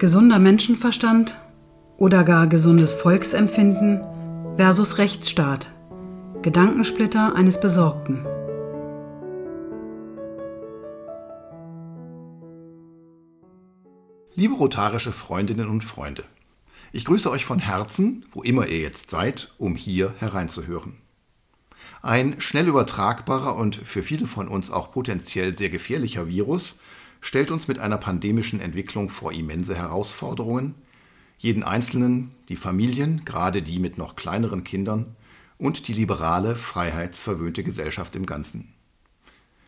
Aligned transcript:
Gesunder 0.00 0.38
Menschenverstand 0.38 1.38
oder 1.98 2.24
gar 2.24 2.46
gesundes 2.46 2.94
Volksempfinden 2.94 4.02
versus 4.56 4.96
Rechtsstaat. 4.96 5.72
Gedankensplitter 6.40 7.36
eines 7.36 7.60
Besorgten. 7.60 8.24
Liebe 14.34 14.54
rotarische 14.54 15.12
Freundinnen 15.12 15.68
und 15.68 15.84
Freunde, 15.84 16.24
ich 16.92 17.04
grüße 17.04 17.30
euch 17.30 17.44
von 17.44 17.58
Herzen, 17.58 18.24
wo 18.32 18.42
immer 18.42 18.68
ihr 18.68 18.80
jetzt 18.80 19.10
seid, 19.10 19.52
um 19.58 19.76
hier 19.76 20.14
hereinzuhören. 20.18 20.96
Ein 22.00 22.40
schnell 22.40 22.68
übertragbarer 22.68 23.54
und 23.54 23.76
für 23.76 24.02
viele 24.02 24.26
von 24.26 24.48
uns 24.48 24.70
auch 24.70 24.92
potenziell 24.92 25.54
sehr 25.54 25.68
gefährlicher 25.68 26.26
Virus 26.26 26.80
stellt 27.20 27.50
uns 27.50 27.68
mit 27.68 27.78
einer 27.78 27.98
pandemischen 27.98 28.60
Entwicklung 28.60 29.10
vor 29.10 29.32
immense 29.32 29.74
Herausforderungen, 29.74 30.74
jeden 31.38 31.62
Einzelnen, 31.62 32.32
die 32.48 32.56
Familien, 32.56 33.24
gerade 33.24 33.62
die 33.62 33.78
mit 33.78 33.98
noch 33.98 34.16
kleineren 34.16 34.64
Kindern 34.64 35.16
und 35.58 35.88
die 35.88 35.92
liberale, 35.92 36.56
freiheitsverwöhnte 36.56 37.62
Gesellschaft 37.62 38.14
im 38.14 38.26
Ganzen. 38.26 38.72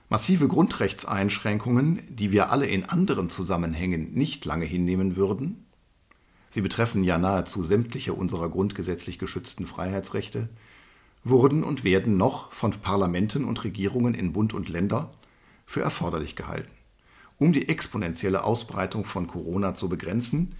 Massive 0.09 0.49
Grundrechtseinschränkungen, 0.49 2.03
die 2.11 2.33
wir 2.33 2.51
alle 2.51 2.67
in 2.67 2.85
anderen 2.85 3.31
Zusammenhängen 3.31 4.13
nicht 4.13 4.45
lange 4.45 4.67
hinnehmen 4.67 5.17
würden, 5.17 5.65
sie 6.51 6.61
betreffen 6.61 7.05
ja 7.05 7.17
nahezu 7.17 7.63
sämtliche 7.65 8.13
unserer 8.13 8.51
grundgesetzlich 8.51 9.19
geschützten 9.19 9.67
Freiheitsrechte, 9.67 10.51
wurden 11.25 11.65
und 11.65 11.85
werden 11.85 12.19
noch 12.19 12.53
von 12.53 12.73
Parlamenten 12.73 13.45
und 13.45 13.65
Regierungen 13.65 14.13
in 14.13 14.35
Bund 14.35 14.53
und 14.53 14.69
Länder 14.69 15.15
für 15.65 15.81
erforderlich 15.81 16.37
gehalten 16.37 16.82
um 17.43 17.53
die 17.53 17.69
exponentielle 17.69 18.45
Ausbreitung 18.45 19.05
von 19.05 19.27
Corona 19.27 19.75
zu 19.75 19.89
begrenzen, 19.89 20.55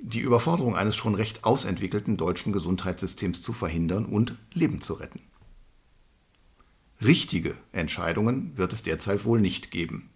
die 0.00 0.18
Überforderung 0.18 0.74
eines 0.74 0.96
schon 0.96 1.14
recht 1.14 1.44
ausentwickelten 1.44 2.16
deutschen 2.16 2.52
Gesundheitssystems 2.52 3.42
zu 3.42 3.52
verhindern 3.52 4.06
und 4.06 4.34
Leben 4.52 4.80
zu 4.80 4.94
retten. 4.94 5.20
Richtige 7.00 7.56
Entscheidungen 7.70 8.56
wird 8.56 8.72
es 8.72 8.82
derzeit 8.82 9.24
wohl 9.24 9.40
nicht 9.40 9.70
geben. 9.70 10.10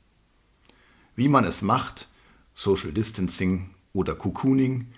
Wie 1.14 1.28
man 1.28 1.44
es 1.44 1.62
macht, 1.62 2.08
Social 2.54 2.90
Distancing 2.90 3.70
oder 3.92 4.16
Cocooning, 4.16 4.88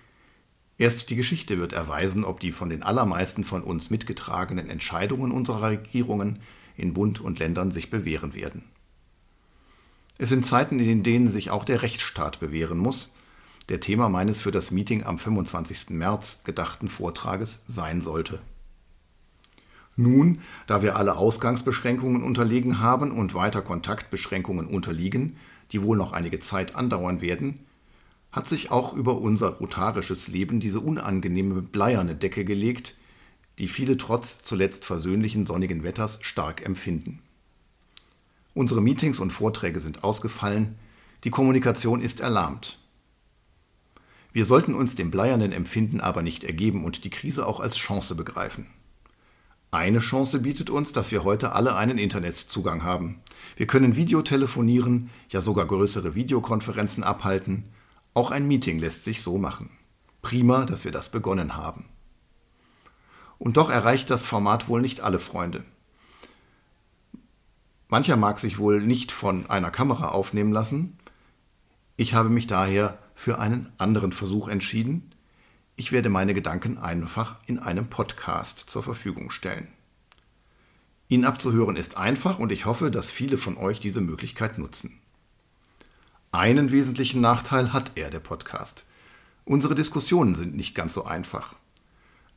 erst 0.79 1.11
die 1.11 1.17
Geschichte 1.17 1.59
wird 1.59 1.75
erweisen, 1.75 2.25
ob 2.25 2.41
die 2.41 2.53
von 2.53 2.71
den 2.71 2.83
allermeisten 2.83 3.45
von 3.45 3.63
uns 3.63 3.91
mitgetragenen 3.91 4.71
Entscheidungen 4.71 5.31
unserer 5.31 5.69
Regierungen 5.69 6.39
in 6.75 6.95
Bund 6.95 7.21
und 7.21 7.39
Ländern 7.39 7.71
sich 7.71 7.91
bewähren 7.91 8.35
werden. 8.35 8.65
Es 10.19 10.31
sind 10.31 10.47
Zeiten, 10.47 10.81
in 10.81 11.03
denen 11.03 11.29
sich 11.29 11.51
auch 11.51 11.65
der 11.65 11.83
Rechtsstaat 11.83 12.41
bewähren 12.41 12.79
muss, 12.79 13.15
der 13.69 13.81
Thema 13.81 14.09
meines 14.09 14.41
für 14.41 14.53
das 14.53 14.71
Meeting 14.71 15.05
am 15.05 15.19
25. 15.19 15.91
März 15.91 16.45
gedachten 16.45 16.89
Vortrages 16.89 17.65
sein 17.69 18.01
sollte. 18.01 18.39
Nun, 19.97 20.41
da 20.67 20.83
wir 20.83 20.97
alle 20.97 21.17
Ausgangsbeschränkungen 21.17 22.23
unterlegen 22.23 22.81
haben 22.81 23.11
und 23.13 23.35
weiter 23.35 23.63
Kontaktbeschränkungen 23.63 24.67
unterliegen, 24.67 25.37
die 25.73 25.83
wohl 25.83 25.97
noch 25.97 26.13
einige 26.13 26.39
Zeit 26.39 26.75
andauern 26.77 27.21
werden, 27.21 27.61
hat 28.31 28.49
sich 28.49 28.71
auch 28.71 28.93
über 28.93 29.19
unser 29.19 29.55
rotarisches 29.55 30.29
Leben 30.29 30.61
diese 30.61 30.81
unangenehme 30.81 31.63
bleierne 31.63 32.15
Decke 32.15 32.45
gelegt, 32.45 32.95
die 33.59 33.69
viele 33.69 33.97
trotz 33.97 34.43
zuletzt 34.43 34.85
versöhnlichen 34.85 35.47
sonnigen 35.47 35.83
Wetters 35.83 36.19
stark 36.23 36.65
empfinden. 36.65 37.23
Unsere 38.57 38.81
Meetings 38.81 39.21
und 39.21 39.33
Vorträge 39.33 39.81
sind 39.81 40.03
ausgefallen, 40.03 40.79
die 41.25 41.31
Kommunikation 41.31 42.01
ist 42.01 42.21
erlahmt. 42.21 42.79
Wir 44.33 44.47
sollten 44.47 44.75
uns 44.75 44.95
dem 44.95 45.11
bleiernen 45.11 45.53
Empfinden 45.53 46.01
aber 46.01 46.23
nicht 46.23 46.43
ergeben 46.43 46.83
und 46.83 47.05
die 47.05 47.11
Krise 47.11 47.47
auch 47.47 47.61
als 47.61 47.77
Chance 47.77 48.15
begreifen. 48.15 48.67
Eine 49.73 49.99
Chance 49.99 50.39
bietet 50.39 50.71
uns, 50.71 50.95
dass 50.95 51.13
wir 51.13 51.23
heute 51.23 51.53
alle 51.53 51.77
einen 51.77 51.99
Internetzugang 51.99 52.83
haben. 52.83 53.21
Wir 53.57 53.67
können 53.67 53.95
Videotelefonieren, 53.95 55.11
ja 55.29 55.43
sogar 55.43 55.67
größere 55.67 56.15
Videokonferenzen 56.15 57.05
abhalten. 57.05 57.69
Auch 58.15 58.31
ein 58.31 58.49
Meeting 58.49 58.79
lässt 58.79 59.05
sich 59.05 59.21
so 59.21 59.37
machen. 59.37 59.69
Prima, 60.23 60.65
dass 60.65 60.87
wir 60.87 60.93
das 60.93 61.11
begonnen 61.11 61.59
haben. 61.59 61.85
Und 63.39 63.59
doch 63.59 63.69
erreicht 63.69 64.09
das 64.09 64.25
Format 64.25 64.67
wohl 64.67 64.81
nicht 64.81 65.03
alle 65.03 65.19
Freunde. 65.19 65.63
Mancher 67.89 68.17
mag 68.17 68.41
sich 68.41 68.59
wohl 68.59 68.83
nicht 68.83 69.13
von 69.13 69.49
einer 69.49 69.71
Kamera 69.71 70.09
aufnehmen 70.09 70.53
lassen. 70.53 70.99
Ich 71.97 72.15
habe 72.15 72.29
mich 72.29 72.49
daher 72.49 72.99
für 73.15 73.39
einen 73.39 73.73
anderen 73.79 74.13
Versuch 74.13 74.49
entschieden. 74.49 75.15
Ich 75.77 75.93
werde 75.93 76.09
meine 76.09 76.35
Gedanken 76.35 76.79
einfach 76.79 77.41
in 77.47 77.61
einem 77.61 77.89
Podcast 77.89 78.59
zur 78.59 78.83
Verfügung 78.83 79.31
stellen. 79.31 79.69
Ihn 81.09 81.25
abzuhören 81.25 81.77
ist 81.77 81.97
einfach 81.97 82.41
und 82.41 82.51
ich 82.51 82.67
hoffe, 82.67 82.91
dass 82.91 83.09
viele 83.09 83.39
von 83.39 83.57
euch 83.57 83.79
diese 83.79 84.01
Möglichkeit 84.01 84.59
nutzen. 84.59 84.99
Einen 86.33 86.73
wesentlichen 86.73 87.21
Nachteil 87.21 87.73
hat 87.73 87.93
er, 87.95 88.11
der 88.11 88.19
Podcast. 88.19 88.85
Unsere 89.45 89.77
Diskussionen 89.77 90.35
sind 90.35 90.57
nicht 90.57 90.75
ganz 90.75 90.93
so 90.93 91.05
einfach. 91.05 91.55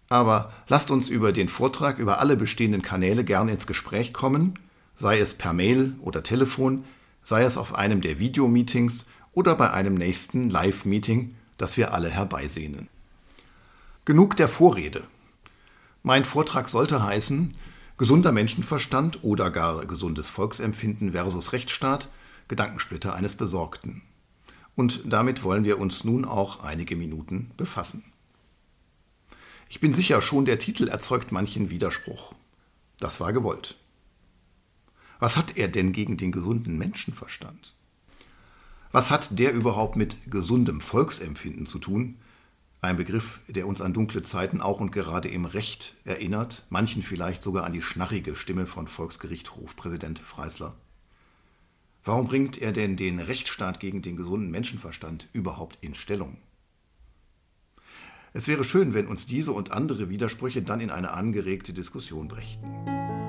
Aber 0.10 0.54
lasst 0.68 0.92
uns 0.92 1.10
über 1.10 1.32
den 1.32 1.50
Vortrag 1.50 1.98
über 1.98 2.20
alle 2.20 2.38
bestehenden 2.38 2.84
Kanäle 2.84 3.24
gern 3.24 3.50
ins 3.50 3.66
Gespräch 3.66 4.14
kommen 4.14 4.60
sei 5.00 5.20
es 5.20 5.34
per 5.34 5.54
Mail 5.54 5.96
oder 6.02 6.22
Telefon, 6.24 6.84
sei 7.24 7.44
es 7.44 7.58
auf 7.58 7.74
einem 7.74 8.02
der 8.02 8.20
Videomeetings 8.20 9.06
oder 9.32 9.56
bei 9.56 9.72
einem 9.72 9.96
nächsten 9.96 10.50
Live-Meeting, 10.50 11.36
das 11.58 11.78
wir 11.78 11.94
alle 11.94 12.10
herbeisehnen. 12.10 12.90
Genug 14.04 14.36
der 14.36 14.50
Vorrede. 14.50 15.04
Mein 16.04 16.26
Vortrag 16.26 16.70
sollte 16.70 17.02
heißen 17.02 17.56
Gesunder 17.98 18.32
Menschenverstand 18.32 19.24
oder 19.24 19.52
gar 19.52 19.86
gesundes 19.86 20.30
Volksempfinden 20.30 21.12
versus 21.12 21.54
Rechtsstaat, 21.54 22.10
Gedankensplitter 22.48 23.14
eines 23.14 23.36
Besorgten. 23.36 24.02
Und 24.76 25.02
damit 25.06 25.44
wollen 25.44 25.66
wir 25.66 25.80
uns 25.80 26.04
nun 26.04 26.24
auch 26.26 26.64
einige 26.64 26.96
Minuten 26.96 27.52
befassen. 27.58 28.06
Ich 29.70 29.80
bin 29.80 29.94
sicher, 29.94 30.22
schon 30.22 30.46
der 30.46 30.60
Titel 30.60 30.88
erzeugt 30.88 31.32
manchen 31.32 31.70
Widerspruch. 31.70 32.34
Das 33.00 33.20
war 33.20 33.34
gewollt. 33.34 33.79
Was 35.20 35.36
hat 35.36 35.58
er 35.58 35.68
denn 35.68 35.92
gegen 35.92 36.16
den 36.16 36.32
gesunden 36.32 36.78
Menschenverstand? 36.78 37.76
Was 38.92 39.12
hat 39.12 39.38
der 39.38 39.54
überhaupt 39.54 39.98
mit 39.98 40.32
gesundem 40.32 40.82
Volksempfinden 40.82 41.68
zu 41.68 41.78
tun? 41.78 42.16
Ein 42.82 42.96
Begriff, 42.96 43.42
der 43.50 43.68
uns 43.68 43.82
an 43.82 43.94
dunkle 43.94 44.22
Zeiten 44.22 44.62
auch 44.62 44.80
und 44.80 44.92
gerade 44.92 45.28
im 45.28 45.44
Recht 45.44 45.96
erinnert, 46.06 46.66
manchen 46.70 47.04
vielleicht 47.04 47.44
sogar 47.44 47.66
an 47.66 47.74
die 47.74 47.82
schnarrige 47.82 48.36
Stimme 48.36 48.66
von 48.66 48.88
Volksgerichthofpräsident 48.88 50.20
Freisler. 50.20 50.76
Warum 52.06 52.28
bringt 52.28 52.58
er 52.58 52.72
denn 52.72 52.96
den 52.96 53.20
Rechtsstaat 53.20 53.82
gegen 53.82 54.02
den 54.02 54.16
gesunden 54.16 54.50
Menschenverstand 54.50 55.28
überhaupt 55.34 55.78
in 55.82 55.94
Stellung? 55.94 56.38
Es 58.32 58.48
wäre 58.48 58.64
schön, 58.64 58.94
wenn 58.94 59.08
uns 59.08 59.26
diese 59.26 59.52
und 59.52 59.72
andere 59.72 60.10
Widersprüche 60.10 60.62
dann 60.62 60.80
in 60.80 60.92
eine 60.92 61.12
angeregte 61.12 61.74
Diskussion 61.74 62.30
brächten. 62.30 63.29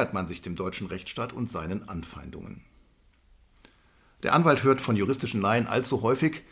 Nähert 0.00 0.14
man 0.14 0.26
sich 0.26 0.40
dem 0.40 0.56
deutschen 0.56 0.86
Rechtsstaat 0.86 1.34
und 1.34 1.50
seinen 1.50 1.86
Anfeindungen. 1.90 2.62
Der 4.22 4.32
Anwalt 4.32 4.62
hört 4.62 4.80
von 4.80 4.96
juristischen 4.96 5.42
Laien 5.42 5.66
allzu 5.66 6.00
häufig, 6.00 6.42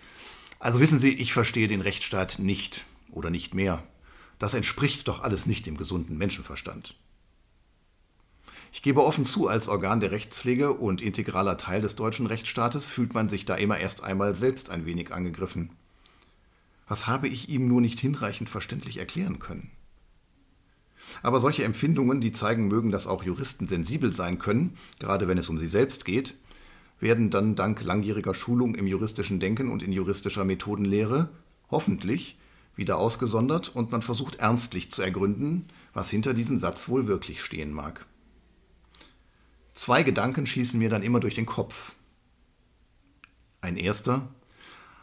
also 0.58 0.80
wissen 0.80 0.98
Sie, 0.98 1.14
ich 1.14 1.32
verstehe 1.32 1.66
den 1.66 1.80
Rechtsstaat 1.80 2.38
nicht 2.38 2.84
oder 3.10 3.30
nicht 3.30 3.54
mehr. 3.54 3.82
Das 4.38 4.52
entspricht 4.52 5.08
doch 5.08 5.22
alles 5.22 5.46
nicht 5.46 5.64
dem 5.64 5.78
gesunden 5.78 6.18
Menschenverstand. 6.18 6.94
Ich 8.70 8.82
gebe 8.82 9.02
offen 9.02 9.24
zu, 9.24 9.48
als 9.48 9.66
Organ 9.66 10.00
der 10.00 10.10
Rechtspflege 10.10 10.74
und 10.74 11.00
integraler 11.00 11.56
Teil 11.56 11.80
des 11.80 11.96
deutschen 11.96 12.26
Rechtsstaates 12.26 12.84
fühlt 12.84 13.14
man 13.14 13.30
sich 13.30 13.46
da 13.46 13.54
immer 13.54 13.78
erst 13.78 14.02
einmal 14.02 14.34
selbst 14.34 14.68
ein 14.68 14.84
wenig 14.84 15.14
angegriffen. 15.14 15.70
Was 16.86 17.06
habe 17.06 17.28
ich 17.28 17.48
ihm 17.48 17.66
nur 17.66 17.80
nicht 17.80 17.98
hinreichend 17.98 18.50
verständlich 18.50 18.98
erklären 18.98 19.38
können? 19.38 19.70
Aber 21.22 21.40
solche 21.40 21.64
Empfindungen, 21.64 22.20
die 22.20 22.32
zeigen 22.32 22.69
mögen, 22.69 22.90
dass 22.90 23.06
auch 23.06 23.22
Juristen 23.22 23.69
sensibel 23.69 24.12
sein 24.12 24.38
können, 24.38 24.76
gerade 24.99 25.28
wenn 25.28 25.38
es 25.38 25.49
um 25.49 25.58
sie 25.58 25.66
selbst 25.66 26.05
geht, 26.05 26.34
werden 27.00 27.31
dann 27.31 27.55
dank 27.55 27.82
langjähriger 27.82 28.34
Schulung 28.34 28.75
im 28.75 28.87
juristischen 28.87 29.40
Denken 29.40 29.70
und 29.70 29.82
in 29.82 29.93
juristischer 29.93 30.44
Methodenlehre 30.44 31.28
hoffentlich 31.70 32.38
wieder 32.75 32.99
ausgesondert 32.99 33.75
und 33.75 33.90
man 33.90 34.02
versucht 34.02 34.37
ernstlich 34.37 34.90
zu 34.90 35.02
ergründen, 35.02 35.66
was 35.94 36.10
hinter 36.10 36.34
diesem 36.34 36.58
Satz 36.58 36.88
wohl 36.88 37.06
wirklich 37.06 37.43
stehen 37.43 37.72
mag. 37.72 38.06
Zwei 39.75 40.02
Gedanken 40.02 40.46
schießen 40.46 40.78
mir 40.78 40.90
dann 40.90 41.02
immer 41.02 41.20
durch 41.20 41.34
den 41.34 41.46
Kopf. 41.46 41.93
Ein 43.61 43.76
erster, 43.76 44.28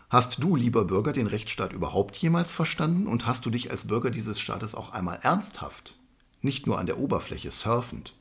Hast 0.09 0.43
du, 0.43 0.55
lieber 0.55 0.85
Bürger, 0.85 1.13
den 1.13 1.27
Rechtsstaat 1.27 1.73
überhaupt 1.73 2.15
jemals 2.17 2.53
verstanden 2.53 3.07
und 3.07 3.25
hast 3.25 3.45
du 3.45 3.49
dich 3.49 3.71
als 3.71 3.87
Bürger 3.87 4.11
dieses 4.11 4.39
Staates 4.39 4.75
auch 4.75 4.91
einmal 4.93 5.19
ernsthaft, 5.23 5.97
nicht 6.41 6.67
nur 6.67 6.77
an 6.77 6.85
der 6.85 6.99
Oberfläche 6.99 7.49
surfend, 7.49 8.15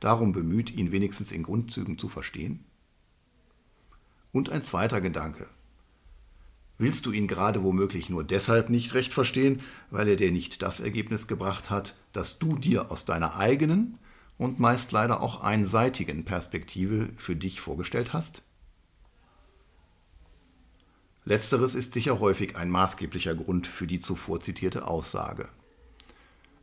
darum 0.00 0.32
bemüht, 0.32 0.70
ihn 0.70 0.90
wenigstens 0.90 1.30
in 1.30 1.44
Grundzügen 1.44 1.98
zu 1.98 2.08
verstehen? 2.08 2.64
Und 4.32 4.50
ein 4.50 4.62
zweiter 4.62 5.00
Gedanke. 5.00 5.48
Willst 6.78 7.06
du 7.06 7.12
ihn 7.12 7.28
gerade 7.28 7.62
womöglich 7.62 8.08
nur 8.08 8.24
deshalb 8.24 8.70
nicht 8.70 8.94
recht 8.94 9.12
verstehen, 9.12 9.60
weil 9.90 10.08
er 10.08 10.16
dir 10.16 10.32
nicht 10.32 10.62
das 10.62 10.80
Ergebnis 10.80 11.28
gebracht 11.28 11.70
hat, 11.70 11.94
das 12.12 12.38
du 12.38 12.56
dir 12.56 12.90
aus 12.90 13.04
deiner 13.04 13.36
eigenen 13.36 13.98
und 14.38 14.58
meist 14.58 14.90
leider 14.90 15.20
auch 15.20 15.42
einseitigen 15.42 16.24
Perspektive 16.24 17.10
für 17.16 17.36
dich 17.36 17.60
vorgestellt 17.60 18.14
hast? 18.14 18.42
Letzteres 21.30 21.76
ist 21.76 21.94
sicher 21.94 22.18
häufig 22.18 22.56
ein 22.56 22.70
maßgeblicher 22.70 23.36
Grund 23.36 23.68
für 23.68 23.86
die 23.86 24.00
zuvor 24.00 24.40
zitierte 24.40 24.88
Aussage. 24.88 25.48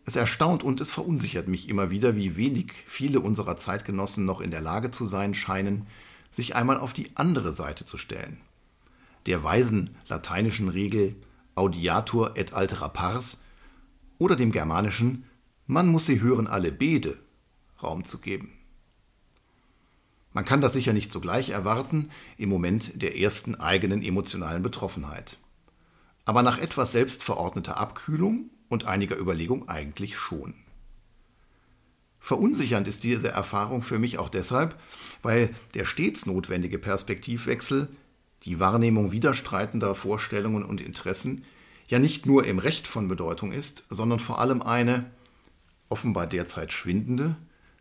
Es 0.03 0.17
erstaunt 0.17 0.61
und 0.61 0.81
es 0.81 0.91
verunsichert 0.91 1.47
mich 1.47 1.69
immer 1.69 1.89
wieder, 1.89 2.17
wie 2.17 2.35
wenig 2.35 2.73
viele 2.85 3.21
unserer 3.21 3.55
Zeitgenossen 3.55 4.25
noch 4.25 4.41
in 4.41 4.51
der 4.51 4.59
Lage 4.59 4.91
zu 4.91 5.05
sein 5.05 5.33
scheinen, 5.35 5.87
sich 6.31 6.57
einmal 6.57 6.77
auf 6.79 6.91
die 6.91 7.11
andere 7.15 7.53
Seite 7.53 7.85
zu 7.85 7.97
stellen. 7.97 8.41
Der 9.25 9.41
weisen 9.41 9.95
lateinischen 10.09 10.67
Regel 10.67 11.15
Audiatur 11.55 12.35
et 12.35 12.51
altera 12.51 12.89
pars 12.89 13.43
oder 14.17 14.35
dem 14.35 14.51
germanischen 14.51 15.23
Man 15.65 15.87
muss 15.87 16.07
sie 16.07 16.19
hören 16.19 16.45
alle 16.45 16.73
Bede 16.73 17.17
Raum 17.81 18.03
zu 18.03 18.17
geben. 18.17 18.56
Man 20.33 20.45
kann 20.45 20.61
das 20.61 20.73
sicher 20.73 20.93
nicht 20.93 21.11
sogleich 21.11 21.49
erwarten 21.49 22.09
im 22.37 22.49
Moment 22.49 23.01
der 23.01 23.17
ersten 23.17 23.55
eigenen 23.55 24.03
emotionalen 24.03 24.61
Betroffenheit. 24.61 25.37
Aber 26.25 26.43
nach 26.43 26.57
etwas 26.57 26.91
selbstverordneter 26.91 27.77
Abkühlung 27.77 28.49
und 28.69 28.85
einiger 28.85 29.17
Überlegung 29.17 29.69
eigentlich 29.69 30.17
schon. 30.17 30.53
Verunsichernd 32.19 32.89
ist 32.89 33.05
diese 33.05 33.29
Erfahrung 33.29 33.81
für 33.81 33.99
mich 33.99 34.17
auch 34.17 34.27
deshalb, 34.27 34.77
weil 35.23 35.49
der 35.75 35.85
stets 35.85 36.25
notwendige 36.25 36.77
Perspektivwechsel, 36.77 37.87
die 38.43 38.59
Wahrnehmung 38.59 39.13
widerstreitender 39.13 39.95
Vorstellungen 39.95 40.65
und 40.65 40.81
Interessen, 40.81 41.45
ja 41.87 41.99
nicht 41.99 42.25
nur 42.25 42.45
im 42.45 42.59
Recht 42.59 42.85
von 42.85 43.07
Bedeutung 43.07 43.53
ist, 43.53 43.85
sondern 43.89 44.19
vor 44.19 44.39
allem 44.39 44.61
eine, 44.61 45.09
offenbar 45.87 46.27
derzeit 46.27 46.73
schwindende, 46.73 47.37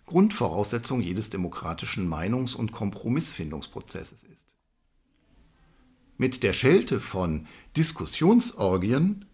Grundvoraussetzung 0.06 1.00
jedes 1.00 1.30
demokratischen 1.30 2.08
Meinungs- 2.08 2.54
und 2.54 2.72
Kompromissfindungsprozesses 2.72 4.22
ist. 4.22 4.56
Mit 6.16 6.42
der 6.42 6.52
Schelte 6.52 7.00
von 7.00 7.46
Diskussionsorgien 7.76 9.26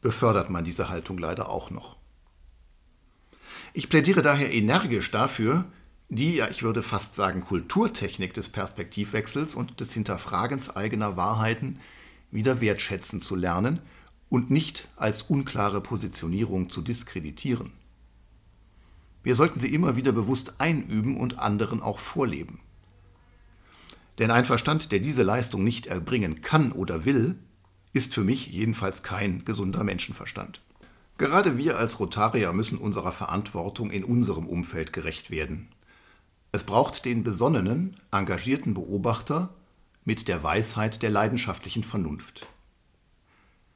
befördert 0.00 0.50
man 0.50 0.64
diese 0.64 0.88
Haltung 0.88 1.18
leider 1.18 1.48
auch 1.48 1.70
noch. 1.70 1.96
Ich 3.72 3.88
plädiere 3.88 4.22
daher 4.22 4.52
energisch 4.52 5.10
dafür, 5.10 5.64
die, 6.08 6.36
ja, 6.36 6.48
ich 6.48 6.62
würde 6.62 6.82
fast 6.82 7.14
sagen, 7.14 7.42
Kulturtechnik 7.42 8.32
des 8.32 8.48
Perspektivwechsels 8.48 9.54
und 9.54 9.80
des 9.80 9.92
Hinterfragens 9.92 10.74
eigener 10.74 11.16
Wahrheiten 11.16 11.80
wieder 12.30 12.60
wertschätzen 12.60 13.20
zu 13.20 13.34
lernen 13.34 13.80
und 14.28 14.50
nicht 14.50 14.88
als 14.96 15.22
unklare 15.22 15.80
Positionierung 15.80 16.70
zu 16.70 16.82
diskreditieren. 16.82 17.72
Wir 19.28 19.34
sollten 19.34 19.60
sie 19.60 19.74
immer 19.74 19.94
wieder 19.94 20.12
bewusst 20.12 20.54
einüben 20.58 21.18
und 21.18 21.38
anderen 21.38 21.82
auch 21.82 21.98
vorleben. 21.98 22.60
Denn 24.18 24.30
ein 24.30 24.46
Verstand, 24.46 24.90
der 24.90 25.00
diese 25.00 25.22
Leistung 25.22 25.62
nicht 25.64 25.86
erbringen 25.86 26.40
kann 26.40 26.72
oder 26.72 27.04
will, 27.04 27.38
ist 27.92 28.14
für 28.14 28.24
mich 28.24 28.46
jedenfalls 28.46 29.02
kein 29.02 29.44
gesunder 29.44 29.84
Menschenverstand. 29.84 30.62
Gerade 31.18 31.58
wir 31.58 31.76
als 31.76 32.00
Rotarier 32.00 32.54
müssen 32.54 32.78
unserer 32.78 33.12
Verantwortung 33.12 33.90
in 33.90 34.02
unserem 34.02 34.46
Umfeld 34.46 34.94
gerecht 34.94 35.30
werden. 35.30 35.68
Es 36.50 36.64
braucht 36.64 37.04
den 37.04 37.22
besonnenen, 37.22 37.98
engagierten 38.10 38.72
Beobachter 38.72 39.52
mit 40.06 40.26
der 40.28 40.42
Weisheit 40.42 41.02
der 41.02 41.10
leidenschaftlichen 41.10 41.84
Vernunft. 41.84 42.46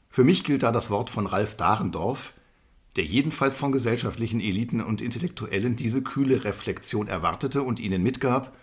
Für 0.08 0.25
mich 0.25 0.44
gilt 0.44 0.62
da 0.62 0.72
das 0.72 0.88
Wort 0.88 1.10
von 1.10 1.26
Ralf 1.26 1.58
Dahrendorf, 1.58 2.32
der 2.96 3.04
jedenfalls 3.04 3.56
von 3.56 3.72
gesellschaftlichen 3.72 4.40
Eliten 4.40 4.80
und 4.80 5.00
Intellektuellen 5.00 5.76
diese 5.76 6.02
kühle 6.02 6.44
Reflexion 6.44 7.08
erwartete 7.08 7.62
und 7.62 7.80
ihnen 7.80 8.02
mitgab, 8.02 8.56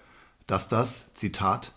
dass 0.45 0.67
das, 0.67 1.13
Zitat, 1.13 1.73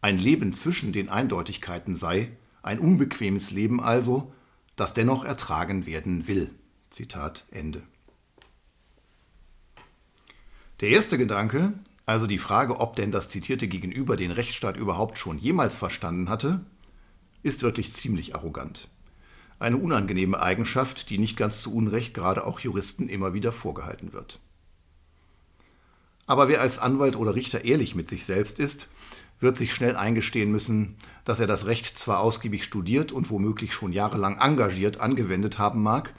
ein 0.00 0.18
Leben 0.18 0.52
zwischen 0.52 0.92
den 0.92 1.08
Eindeutigkeiten 1.08 1.94
sei, 1.94 2.36
ein 2.62 2.78
unbequemes 2.78 3.50
Leben 3.50 3.80
also, 3.80 4.32
das 4.76 4.94
dennoch 4.94 5.24
ertragen 5.24 5.86
werden 5.86 6.26
will. 6.26 6.50
Zitat 6.90 7.44
Ende. 7.50 7.82
Der 10.80 10.90
erste 10.90 11.18
Gedanke, 11.18 11.72
also 12.06 12.26
die 12.26 12.38
Frage, 12.38 12.80
ob 12.80 12.96
denn 12.96 13.12
das 13.12 13.28
zitierte 13.28 13.68
Gegenüber 13.68 14.16
den 14.16 14.32
Rechtsstaat 14.32 14.76
überhaupt 14.76 15.18
schon 15.18 15.38
jemals 15.38 15.76
verstanden 15.76 16.28
hatte, 16.28 16.64
ist 17.44 17.62
wirklich 17.62 17.92
ziemlich 17.92 18.34
arrogant. 18.34 18.88
Eine 19.62 19.76
unangenehme 19.76 20.42
Eigenschaft, 20.42 21.08
die 21.08 21.18
nicht 21.18 21.36
ganz 21.36 21.62
zu 21.62 21.72
Unrecht 21.72 22.14
gerade 22.14 22.44
auch 22.44 22.58
Juristen 22.58 23.08
immer 23.08 23.32
wieder 23.32 23.52
vorgehalten 23.52 24.12
wird. 24.12 24.40
Aber 26.26 26.48
wer 26.48 26.60
als 26.60 26.80
Anwalt 26.80 27.14
oder 27.14 27.36
Richter 27.36 27.64
ehrlich 27.64 27.94
mit 27.94 28.08
sich 28.08 28.24
selbst 28.24 28.58
ist, 28.58 28.88
wird 29.38 29.56
sich 29.56 29.72
schnell 29.72 29.94
eingestehen 29.94 30.50
müssen, 30.50 30.96
dass 31.24 31.38
er 31.38 31.46
das 31.46 31.66
Recht 31.66 31.96
zwar 31.96 32.18
ausgiebig 32.18 32.64
studiert 32.64 33.12
und 33.12 33.30
womöglich 33.30 33.72
schon 33.72 33.92
jahrelang 33.92 34.40
engagiert 34.40 34.98
angewendet 34.98 35.60
haben 35.60 35.80
mag, 35.80 36.12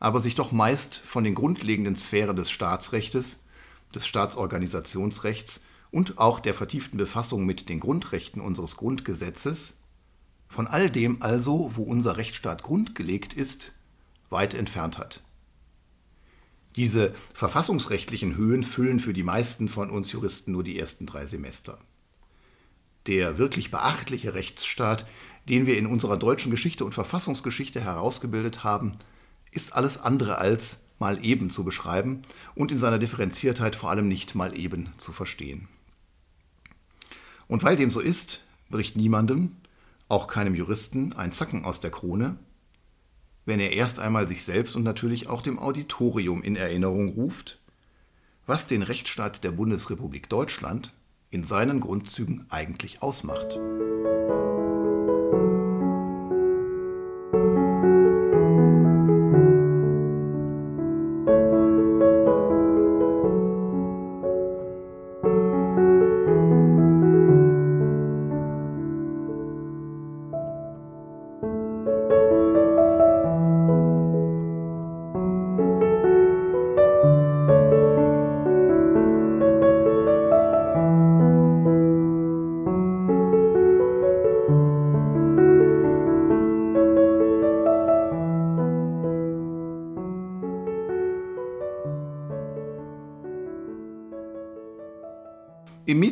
aber 0.00 0.20
sich 0.20 0.34
doch 0.34 0.50
meist 0.50 0.96
von 0.96 1.22
den 1.22 1.34
grundlegenden 1.34 1.96
Sphären 1.96 2.36
des 2.36 2.50
Staatsrechtes, 2.50 3.40
des 3.94 4.06
Staatsorganisationsrechts 4.06 5.60
und 5.90 6.16
auch 6.16 6.40
der 6.40 6.54
vertieften 6.54 6.96
Befassung 6.96 7.44
mit 7.44 7.68
den 7.68 7.78
Grundrechten 7.78 8.40
unseres 8.40 8.78
Grundgesetzes 8.78 9.75
von 10.56 10.66
all 10.66 10.90
dem 10.90 11.20
also, 11.20 11.72
wo 11.74 11.82
unser 11.82 12.16
Rechtsstaat 12.16 12.62
grundgelegt 12.62 13.34
ist, 13.34 13.72
weit 14.30 14.54
entfernt 14.54 14.96
hat. 14.96 15.22
Diese 16.76 17.12
verfassungsrechtlichen 17.34 18.36
Höhen 18.36 18.64
füllen 18.64 18.98
für 18.98 19.12
die 19.12 19.22
meisten 19.22 19.68
von 19.68 19.90
uns 19.90 20.12
Juristen 20.12 20.52
nur 20.52 20.64
die 20.64 20.78
ersten 20.78 21.04
drei 21.04 21.26
Semester. 21.26 21.76
Der 23.06 23.36
wirklich 23.36 23.70
beachtliche 23.70 24.32
Rechtsstaat, 24.32 25.04
den 25.46 25.66
wir 25.66 25.76
in 25.76 25.86
unserer 25.86 26.16
deutschen 26.16 26.50
Geschichte 26.50 26.86
und 26.86 26.94
Verfassungsgeschichte 26.94 27.82
herausgebildet 27.82 28.64
haben, 28.64 28.96
ist 29.50 29.74
alles 29.74 29.98
andere 29.98 30.38
als 30.38 30.78
mal 30.98 31.22
eben 31.22 31.50
zu 31.50 31.64
beschreiben 31.64 32.22
und 32.54 32.72
in 32.72 32.78
seiner 32.78 32.98
Differenziertheit 32.98 33.76
vor 33.76 33.90
allem 33.90 34.08
nicht 34.08 34.34
mal 34.34 34.58
eben 34.58 34.88
zu 34.96 35.12
verstehen. 35.12 35.68
Und 37.46 37.62
weil 37.62 37.76
dem 37.76 37.90
so 37.90 38.00
ist, 38.00 38.42
bricht 38.70 38.96
niemandem, 38.96 39.54
auch 40.08 40.28
keinem 40.28 40.54
Juristen 40.54 41.12
ein 41.14 41.32
Zacken 41.32 41.64
aus 41.64 41.80
der 41.80 41.90
Krone, 41.90 42.38
wenn 43.44 43.60
er 43.60 43.72
erst 43.72 43.98
einmal 43.98 44.28
sich 44.28 44.44
selbst 44.44 44.76
und 44.76 44.82
natürlich 44.82 45.28
auch 45.28 45.42
dem 45.42 45.58
Auditorium 45.58 46.42
in 46.42 46.56
Erinnerung 46.56 47.10
ruft, 47.10 47.60
was 48.46 48.66
den 48.66 48.82
Rechtsstaat 48.82 49.44
der 49.44 49.52
Bundesrepublik 49.52 50.28
Deutschland 50.28 50.92
in 51.30 51.44
seinen 51.44 51.80
Grundzügen 51.80 52.46
eigentlich 52.48 53.02
ausmacht. 53.02 53.58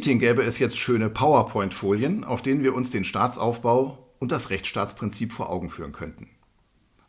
Meeting 0.05 0.21
gäbe 0.21 0.43
es 0.43 0.59
jetzt 0.59 0.77
schöne 0.77 1.09
PowerPoint-Folien, 1.09 2.25
auf 2.25 2.43
denen 2.43 2.63
wir 2.63 2.75
uns 2.75 2.91
den 2.91 3.07
Staatsaufbau 3.07 4.07
und 4.19 4.33
das 4.33 4.51
Rechtsstaatsprinzip 4.51 5.33
vor 5.33 5.49
Augen 5.49 5.71
führen 5.71 5.93
könnten. 5.93 6.29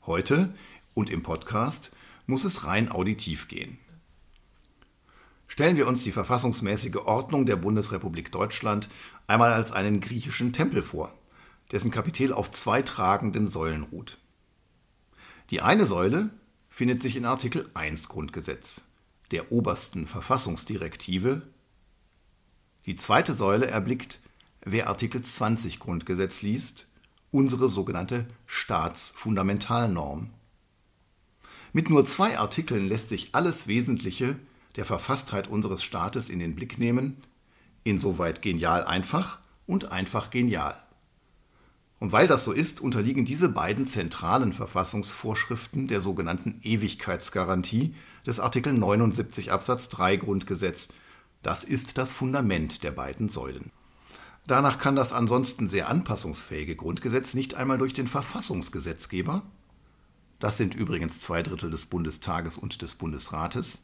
Heute 0.05 0.55
und 0.93 1.09
im 1.09 1.21
Podcast 1.21 1.91
muss 2.25 2.45
es 2.45 2.63
rein 2.63 2.89
auditiv 2.89 3.49
gehen. 3.49 3.79
Stellen 5.49 5.75
wir 5.75 5.89
uns 5.89 6.03
die 6.03 6.13
verfassungsmäßige 6.13 6.95
Ordnung 7.03 7.45
der 7.45 7.57
Bundesrepublik 7.57 8.31
Deutschland 8.31 8.87
einmal 9.27 9.51
als 9.51 9.73
einen 9.73 9.99
griechischen 9.99 10.53
Tempel 10.53 10.81
vor, 10.81 11.13
dessen 11.73 11.91
Kapitel 11.91 12.31
auf 12.31 12.49
zwei 12.51 12.81
tragenden 12.81 13.49
Säulen 13.49 13.83
ruht. 13.83 14.19
Die 15.49 15.59
eine 15.59 15.85
Säule 15.85 16.29
findet 16.69 17.01
sich 17.01 17.17
in 17.17 17.25
Artikel 17.25 17.69
1 17.73 18.07
Grundgesetz, 18.07 18.83
der 19.31 19.51
obersten 19.51 20.07
Verfassungsdirektive. 20.07 21.41
Die 22.85 22.95
zweite 22.95 23.33
Säule 23.33 23.67
erblickt, 23.67 24.19
wer 24.63 24.87
Artikel 24.87 25.21
20 25.21 25.79
Grundgesetz 25.79 26.43
liest, 26.43 26.87
unsere 27.31 27.67
sogenannte 27.67 28.27
Staatsfundamentalnorm. 28.45 30.29
Mit 31.73 31.89
nur 31.89 32.05
zwei 32.05 32.37
Artikeln 32.37 32.87
lässt 32.87 33.09
sich 33.09 33.33
alles 33.33 33.67
Wesentliche 33.67 34.37
der 34.75 34.85
Verfasstheit 34.85 35.47
unseres 35.47 35.83
Staates 35.83 36.29
in 36.29 36.39
den 36.39 36.55
Blick 36.55 36.77
nehmen, 36.77 37.23
insoweit 37.83 38.41
genial 38.41 38.85
einfach 38.85 39.39
und 39.65 39.91
einfach 39.91 40.29
genial. 40.29 40.75
Und 41.99 42.11
weil 42.11 42.27
das 42.27 42.43
so 42.43 42.51
ist, 42.51 42.81
unterliegen 42.81 43.25
diese 43.25 43.49
beiden 43.49 43.87
zentralen 43.87 44.53
Verfassungsvorschriften 44.53 45.87
der 45.87 46.01
sogenannten 46.01 46.59
Ewigkeitsgarantie 46.61 47.95
des 48.27 48.39
Artikel 48.39 48.73
79 48.73 49.51
Absatz 49.51 49.89
3 49.89 50.17
Grundgesetz. 50.17 50.89
Das 51.45 51.63
ist 51.63 51.99
das 51.99 52.11
Fundament 52.11 52.81
der 52.81 52.89
beiden 52.89 53.29
Säulen. 53.29 53.71
Danach 54.47 54.79
kann 54.79 54.95
das 54.95 55.13
ansonsten 55.13 55.67
sehr 55.67 55.89
anpassungsfähige 55.89 56.75
Grundgesetz 56.75 57.35
nicht 57.35 57.53
einmal 57.53 57.77
durch 57.77 57.93
den 57.93 58.07
Verfassungsgesetzgeber, 58.07 59.43
das 60.39 60.57
sind 60.57 60.73
übrigens 60.73 61.19
zwei 61.19 61.43
Drittel 61.43 61.69
des 61.69 61.85
Bundestages 61.85 62.57
und 62.57 62.81
des 62.81 62.95
Bundesrates, 62.95 63.83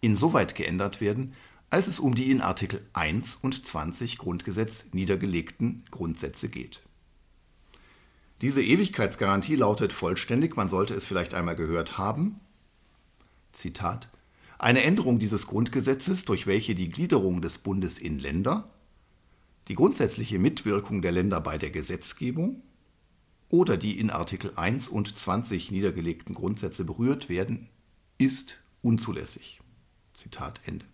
insoweit 0.00 0.54
geändert 0.54 1.00
werden, 1.00 1.34
als 1.68 1.88
es 1.88 1.98
um 1.98 2.14
die 2.14 2.30
in 2.30 2.40
Artikel 2.40 2.80
1 2.92 3.40
und 3.42 3.66
20 3.66 4.16
Grundgesetz 4.16 4.92
niedergelegten 4.92 5.82
Grundsätze 5.90 6.48
geht. 6.48 6.80
Diese 8.40 8.62
Ewigkeitsgarantie 8.62 9.56
lautet 9.56 9.92
vollständig, 9.92 10.54
man 10.54 10.68
sollte 10.68 10.94
es 10.94 11.06
vielleicht 11.06 11.34
einmal 11.34 11.56
gehört 11.56 11.98
haben. 11.98 12.38
Zitat 13.50 14.08
Eine 14.60 14.82
Änderung 14.82 15.18
dieses 15.18 15.46
Grundgesetzes, 15.46 16.26
durch 16.26 16.46
welche 16.46 16.74
die 16.74 16.90
Gliederung 16.90 17.40
des 17.40 17.56
Bundes 17.56 17.98
in 17.98 18.18
Länder, 18.18 18.68
die 19.68 19.74
grundsätzliche 19.74 20.38
Mitwirkung 20.38 21.00
der 21.00 21.12
Länder 21.12 21.40
bei 21.40 21.56
der 21.56 21.70
Gesetzgebung 21.70 22.62
oder 23.48 23.78
die 23.78 23.98
in 23.98 24.10
Artikel 24.10 24.52
1 24.56 24.88
und 24.88 25.18
20 25.18 25.70
niedergelegten 25.70 26.34
Grundsätze 26.34 26.84
berührt 26.84 27.30
werden, 27.30 27.70
ist 28.18 28.58
unzulässig. 28.82 29.60
Zitat 30.12 30.60
Ende. 30.66 30.84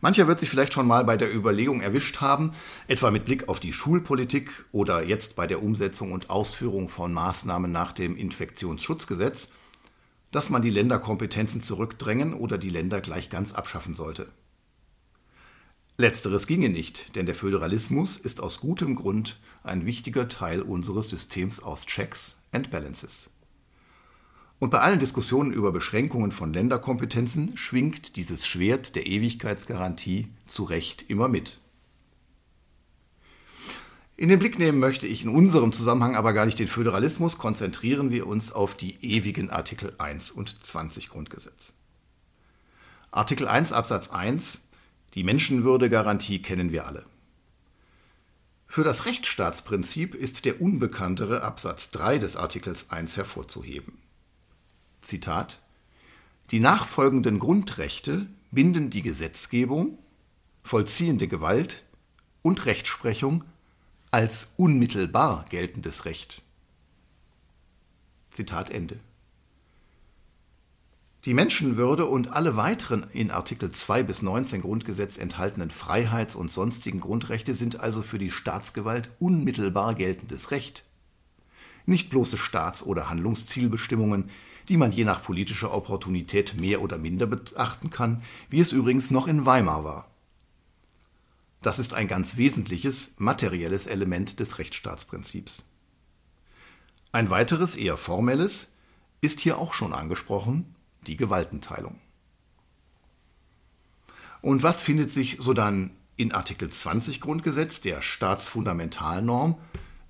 Mancher 0.00 0.28
wird 0.28 0.38
sich 0.38 0.50
vielleicht 0.50 0.72
schon 0.72 0.86
mal 0.86 1.02
bei 1.02 1.16
der 1.16 1.34
Überlegung 1.34 1.80
erwischt 1.80 2.20
haben, 2.20 2.52
etwa 2.86 3.10
mit 3.10 3.24
Blick 3.24 3.48
auf 3.48 3.58
die 3.58 3.72
Schulpolitik 3.72 4.52
oder 4.70 5.02
jetzt 5.02 5.34
bei 5.34 5.48
der 5.48 5.64
Umsetzung 5.64 6.12
und 6.12 6.30
Ausführung 6.30 6.88
von 6.88 7.12
Maßnahmen 7.12 7.72
nach 7.72 7.90
dem 7.90 8.16
Infektionsschutzgesetz, 8.16 9.50
dass 10.30 10.50
man 10.50 10.62
die 10.62 10.70
Länderkompetenzen 10.70 11.62
zurückdrängen 11.62 12.34
oder 12.34 12.58
die 12.58 12.70
Länder 12.70 13.00
gleich 13.00 13.30
ganz 13.30 13.52
abschaffen 13.52 13.94
sollte. 13.94 14.28
Letzteres 15.96 16.46
ginge 16.46 16.68
nicht, 16.68 17.16
denn 17.16 17.26
der 17.26 17.34
Föderalismus 17.34 18.18
ist 18.18 18.40
aus 18.40 18.60
gutem 18.60 18.94
Grund 18.94 19.40
ein 19.64 19.84
wichtiger 19.84 20.28
Teil 20.28 20.62
unseres 20.62 21.10
Systems 21.10 21.60
aus 21.60 21.86
Checks 21.86 22.38
and 22.52 22.70
Balances. 22.70 23.30
Und 24.60 24.70
bei 24.70 24.80
allen 24.80 25.00
Diskussionen 25.00 25.52
über 25.52 25.72
Beschränkungen 25.72 26.32
von 26.32 26.52
Länderkompetenzen 26.52 27.56
schwingt 27.56 28.16
dieses 28.16 28.46
Schwert 28.46 28.96
der 28.96 29.06
Ewigkeitsgarantie 29.06 30.28
zu 30.46 30.64
Recht 30.64 31.04
immer 31.08 31.28
mit. 31.28 31.60
In 34.18 34.28
den 34.28 34.40
Blick 34.40 34.58
nehmen 34.58 34.80
möchte 34.80 35.06
ich 35.06 35.22
in 35.22 35.28
unserem 35.28 35.72
Zusammenhang 35.72 36.16
aber 36.16 36.32
gar 36.32 36.44
nicht 36.44 36.58
den 36.58 36.66
Föderalismus, 36.66 37.38
konzentrieren 37.38 38.10
wir 38.10 38.26
uns 38.26 38.50
auf 38.50 38.74
die 38.74 38.96
ewigen 39.00 39.48
Artikel 39.48 39.94
1 39.98 40.32
und 40.32 40.60
20 40.60 41.08
Grundgesetz. 41.08 41.72
Artikel 43.12 43.46
1 43.46 43.70
Absatz 43.72 44.08
1 44.08 44.62
Die 45.14 45.22
Menschenwürdegarantie 45.22 46.42
kennen 46.42 46.72
wir 46.72 46.88
alle. 46.88 47.04
Für 48.66 48.82
das 48.82 49.06
Rechtsstaatsprinzip 49.06 50.16
ist 50.16 50.46
der 50.46 50.60
unbekanntere 50.60 51.42
Absatz 51.42 51.92
3 51.92 52.18
des 52.18 52.34
Artikels 52.34 52.90
1 52.90 53.16
hervorzuheben. 53.16 54.02
Zitat, 55.00 55.60
die 56.50 56.58
nachfolgenden 56.58 57.38
Grundrechte 57.38 58.26
binden 58.50 58.90
die 58.90 59.02
Gesetzgebung, 59.02 59.96
vollziehende 60.64 61.28
Gewalt 61.28 61.84
und 62.42 62.66
Rechtsprechung 62.66 63.44
als 64.10 64.52
unmittelbar 64.56 65.44
geltendes 65.50 66.04
Recht. 66.04 66.42
Zitat 68.30 68.70
Ende. 68.70 68.98
Die 71.24 71.34
Menschenwürde 71.34 72.06
und 72.06 72.32
alle 72.32 72.56
weiteren 72.56 73.06
in 73.12 73.30
Artikel 73.30 73.70
2 73.70 74.04
bis 74.04 74.22
19 74.22 74.62
Grundgesetz 74.62 75.18
enthaltenen 75.18 75.70
Freiheits- 75.70 76.36
und 76.36 76.50
sonstigen 76.50 77.00
Grundrechte 77.00 77.54
sind 77.54 77.80
also 77.80 78.02
für 78.02 78.18
die 78.18 78.30
Staatsgewalt 78.30 79.10
unmittelbar 79.18 79.94
geltendes 79.94 80.52
Recht. 80.52 80.84
Nicht 81.84 82.08
bloße 82.08 82.38
Staats- 82.38 82.82
oder 82.82 83.10
Handlungszielbestimmungen, 83.10 84.30
die 84.68 84.76
man 84.76 84.92
je 84.92 85.04
nach 85.04 85.22
politischer 85.22 85.74
Opportunität 85.74 86.58
mehr 86.58 86.80
oder 86.80 86.98
minder 86.98 87.26
beachten 87.26 87.90
kann, 87.90 88.22
wie 88.48 88.60
es 88.60 88.72
übrigens 88.72 89.10
noch 89.10 89.26
in 89.26 89.44
Weimar 89.44 89.84
war. 89.84 90.10
Das 91.62 91.78
ist 91.78 91.94
ein 91.94 92.06
ganz 92.06 92.36
wesentliches 92.36 93.14
materielles 93.18 93.86
Element 93.86 94.38
des 94.38 94.58
Rechtsstaatsprinzips. 94.58 95.64
Ein 97.10 97.30
weiteres, 97.30 97.74
eher 97.74 97.96
formelles, 97.96 98.68
ist 99.20 99.40
hier 99.40 99.58
auch 99.58 99.74
schon 99.74 99.92
angesprochen, 99.92 100.74
die 101.06 101.16
Gewaltenteilung. 101.16 101.98
Und 104.40 104.62
was 104.62 104.80
findet 104.80 105.10
sich 105.10 105.38
so 105.40 105.52
dann 105.52 105.96
in 106.16 106.32
Artikel 106.32 106.70
20 106.70 107.20
Grundgesetz, 107.20 107.80
der 107.80 108.02
Staatsfundamentalnorm, 108.02 109.58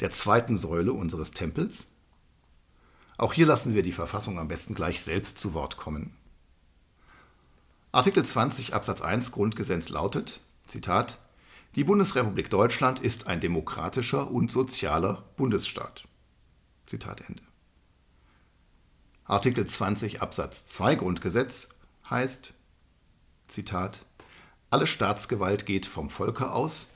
der 0.00 0.10
zweiten 0.10 0.58
Säule 0.58 0.92
unseres 0.92 1.30
Tempels? 1.30 1.86
Auch 3.16 3.32
hier 3.32 3.46
lassen 3.46 3.74
wir 3.74 3.82
die 3.82 3.92
Verfassung 3.92 4.38
am 4.38 4.48
besten 4.48 4.74
gleich 4.74 5.02
selbst 5.02 5.38
zu 5.38 5.54
Wort 5.54 5.76
kommen. 5.76 6.14
Artikel 7.90 8.24
20 8.24 8.74
Absatz 8.74 9.00
1 9.00 9.32
Grundgesetz 9.32 9.88
lautet, 9.88 10.40
Zitat, 10.66 11.18
die 11.74 11.84
Bundesrepublik 11.84 12.50
Deutschland 12.50 13.00
ist 13.00 13.26
ein 13.26 13.40
demokratischer 13.40 14.30
und 14.30 14.50
sozialer 14.50 15.24
Bundesstaat. 15.36 16.08
Zitat 16.86 17.20
Ende. 17.28 17.42
Artikel 19.24 19.66
20 19.66 20.22
Absatz 20.22 20.66
2 20.68 20.94
Grundgesetz 20.94 21.76
heißt, 22.08 22.54
Zitat, 23.46 24.06
alle 24.70 24.86
Staatsgewalt 24.86 25.66
geht 25.66 25.86
vom 25.86 26.08
Volke 26.08 26.50
aus, 26.50 26.94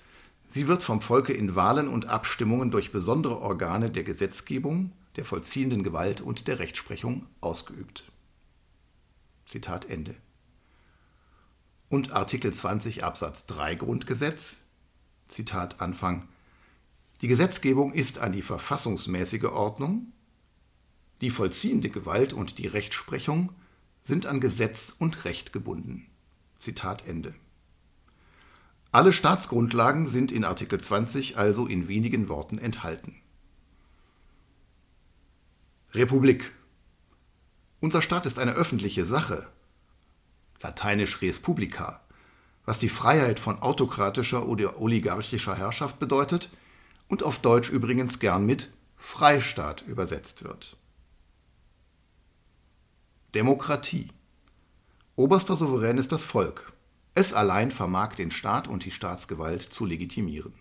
sie 0.49 0.67
wird 0.67 0.83
vom 0.83 1.03
Volke 1.03 1.35
in 1.35 1.55
Wahlen 1.55 1.89
und 1.89 2.07
Abstimmungen 2.07 2.71
durch 2.71 2.91
besondere 2.91 3.41
Organe 3.41 3.91
der 3.91 4.05
Gesetzgebung, 4.05 4.93
der 5.17 5.27
vollziehenden 5.27 5.83
Gewalt 5.83 6.23
und 6.23 6.49
der 6.49 6.59
Rechtsprechung 6.59 7.27
ausgeübt. 7.43 8.11
Zitat 9.45 9.85
Ende. 9.85 10.17
Und 11.93 12.13
Artikel 12.13 12.55
20 12.55 13.05
Absatz 13.05 13.45
3 13.45 13.75
Grundgesetz, 13.75 14.63
Zitat 15.29 15.83
Anfang, 15.83 16.27
die 17.21 17.29
Gesetzgebung 17.29 17.93
ist 17.93 18.19
an 18.19 18.33
die 18.33 18.41
verfassungsmäßige 18.41 19.45
Ordnung, 19.45 20.11
die 21.21 21.29
vollziehende 21.29 21.91
Gewalt 21.91 22.33
und 22.33 22.57
die 22.57 22.67
Rechtsprechung 22.67 23.53
sind 24.03 24.25
an 24.25 24.41
Gesetz 24.41 24.95
und 24.99 25.27
Recht 25.27 25.53
gebunden. 25.53 26.07
Zitat 26.59 27.07
Ende. 27.07 27.35
Alle 28.91 29.13
Staatsgrundlagen 29.13 30.07
sind 30.07 30.33
in 30.33 30.47
Artikel 30.47 30.81
20 30.81 31.37
also 31.37 31.67
in 31.67 31.89
wenigen 31.89 32.31
Worten 32.31 32.57
enthalten. 32.57 33.21
Republik. 35.91 36.55
Unser 37.81 38.01
Staat 38.01 38.25
ist 38.25 38.39
eine 38.39 38.53
öffentliche 38.53 39.05
Sache, 39.05 39.47
lateinisch 40.63 41.21
res 41.23 41.41
publica, 41.41 42.01
was 42.65 42.79
die 42.79 42.89
Freiheit 42.89 43.41
von 43.41 43.61
autokratischer 43.61 44.49
oder 44.49 44.81
oligarchischer 44.81 45.57
Herrschaft 45.57 45.99
bedeutet 45.99 46.51
und 47.09 47.23
auf 47.23 47.41
Deutsch 47.41 47.71
übrigens 47.71 48.19
gern 48.19 48.47
mit 48.47 48.73
Freistaat 48.97 49.83
übersetzt 49.83 50.45
wird. 50.45 50.77
Demokratie. 53.35 54.09
Oberster 55.17 55.57
Souverän 55.57 55.99
ist 55.99 56.13
das 56.13 56.25
Volk. 56.25 56.73
Es 57.15 57.35
allein 57.35 57.71
vermag 57.71 58.15
den 58.15 58.31
Staat 58.31 58.69
und 58.69 58.85
die 58.85 58.91
Staatsgewalt 58.91 59.63
zu 59.63 59.85
legitimieren. 59.85 60.55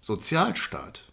Sozialstaat. 0.00 1.12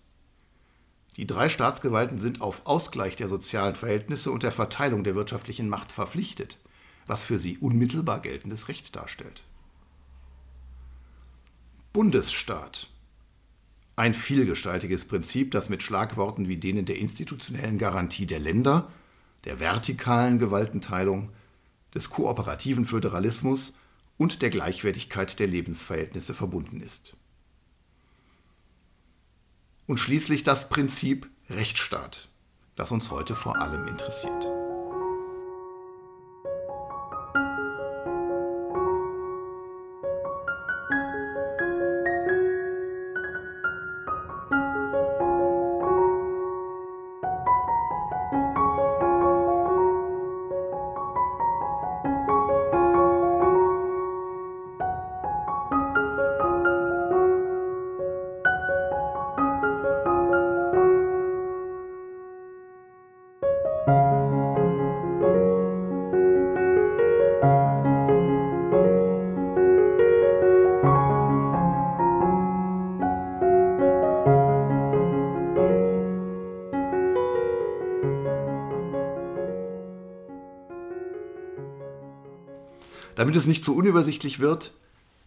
Die 1.18 1.28
drei 1.28 1.50
Staatsgewalten 1.50 2.18
sind 2.18 2.42
auf 2.42 2.66
Ausgleich 2.66 3.16
der 3.16 3.28
sozialen 3.28 3.76
Verhältnisse 3.76 4.32
und 4.32 4.44
der 4.44 4.52
Verteilung 4.52 5.04
der 5.04 5.16
wirtschaftlichen 5.16 5.70
Macht 5.70 5.92
verpflichtet, 5.92 6.58
was 7.06 7.24
für 7.24 7.38
sie 7.38 7.58
unmittelbar 7.60 8.20
geltendes 8.20 8.68
Recht 8.68 8.96
darstellt. 8.96 9.44
Bundesstaat. 11.92 12.90
Ein 13.96 14.16
vielgestaltiges 14.16 15.06
Prinzip, 15.06 15.52
das 15.52 15.70
mit 15.70 15.84
Schlagworten 15.84 16.48
wie 16.48 16.58
denen 16.58 16.86
der 16.86 16.98
institutionellen 16.98 17.78
Garantie 17.78 18.26
der 18.26 18.40
Länder, 18.40 18.92
der 19.46 19.60
vertikalen 19.60 20.40
Gewaltenteilung, 20.40 21.30
des 21.94 22.10
kooperativen 22.10 22.88
Föderalismus 22.88 23.78
und 24.18 24.42
der 24.42 24.50
Gleichwertigkeit 24.50 25.38
der 25.40 25.46
Lebensverhältnisse 25.46 26.34
verbunden 26.34 26.82
ist. 26.82 27.16
Und 29.86 30.00
schließlich 30.00 30.44
das 30.44 30.70
Prinzip 30.70 31.30
Rechtsstaat, 31.50 32.30
das 32.76 32.92
uns 32.92 33.12
heute 33.12 33.36
vor 33.36 33.60
allem 33.60 33.88
interessiert. 33.88 34.63
Damit 83.24 83.38
es 83.38 83.46
nicht 83.46 83.64
zu 83.64 83.74
unübersichtlich 83.74 84.40
wird, 84.40 84.74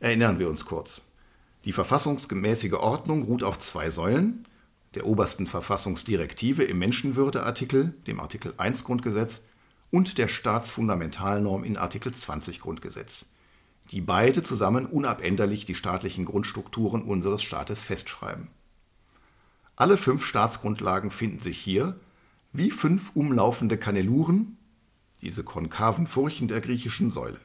erinnern 0.01 0.39
wir 0.39 0.51
uns 0.51 0.67
kurz. 0.67 1.01
Die 1.65 1.73
verfassungsgemäßige 1.73 2.75
Ordnung 2.75 3.23
ruht 3.23 3.43
auf 3.43 3.59
zwei 3.59 3.89
Säulen, 3.89 4.45
der 4.95 5.07
obersten 5.07 5.47
Verfassungsdirektive 5.47 6.63
im 6.65 6.79
Menschenwürdeartikel, 6.79 7.95
dem 8.07 8.21
Artikel 8.21 8.53
1 8.59 8.85
Grundgesetz, 8.85 9.45
und 9.91 10.19
der 10.19 10.29
Staatsfundamentalnorm 10.29 11.65
in 11.65 11.79
Artikel 11.79 12.13
20 12.13 12.61
Grundgesetz, 12.61 13.31
die 13.91 14.03
beide 14.03 14.43
zusammen 14.43 14.85
unabänderlich 14.85 15.65
die 15.65 15.75
staatlichen 15.75 16.27
Grundstrukturen 16.27 17.01
unseres 17.01 17.43
Staates 17.43 17.81
festschreiben. 17.81 18.49
Alle 19.75 19.97
fünf 19.97 20.27
Staatsgrundlagen 20.27 21.11
finden 21.11 21.41
sich 21.41 21.57
hier, 21.59 21.99
wie 22.53 22.71
fünf 22.73 23.13
umlaufende 23.15 23.79
Kaneluren, 23.79 24.59
diese 25.23 25.45
konkaven 25.45 26.07
Furchen 26.07 26.47
der 26.47 26.61
griechischen 26.61 27.11
Säule. 27.11 27.41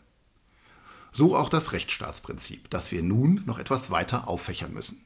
So 1.11 1.35
auch 1.35 1.49
das 1.49 1.73
Rechtsstaatsprinzip, 1.73 2.69
das 2.69 2.91
wir 2.91 3.03
nun 3.03 3.43
noch 3.45 3.59
etwas 3.59 3.91
weiter 3.91 4.27
auffächern 4.27 4.73
müssen. 4.73 5.03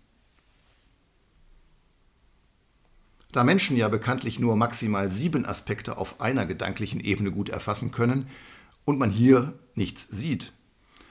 Da 3.31 3.43
Menschen 3.43 3.75
ja 3.75 3.89
bekanntlich 3.89 4.39
nur 4.39 4.55
maximal 4.55 5.11
sieben 5.11 5.45
Aspekte 5.45 5.97
auf 5.97 6.21
einer 6.21 6.45
gedanklichen 6.45 7.01
Ebene 7.01 7.31
gut 7.31 7.49
erfassen 7.49 7.91
können 7.91 8.29
und 8.85 8.97
man 8.97 9.11
hier 9.11 9.59
nichts 9.73 10.07
sieht, 10.07 10.53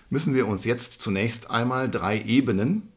müssen 0.09 0.35
wir 0.35 0.47
uns 0.49 0.65
jetzt 0.65 1.03
zunächst 1.03 1.51
einmal 1.51 1.91
drei 1.91 2.23
Ebenen, 2.23 2.93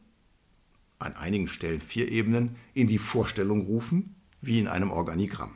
an 0.98 1.14
einigen 1.14 1.48
Stellen 1.48 1.80
vier 1.80 2.10
Ebenen, 2.10 2.56
in 2.74 2.86
die 2.86 2.98
Vorstellung 2.98 3.62
rufen, 3.66 4.14
wie 4.40 4.60
in 4.60 4.68
einem 4.68 4.90
Organigramm. 4.90 5.54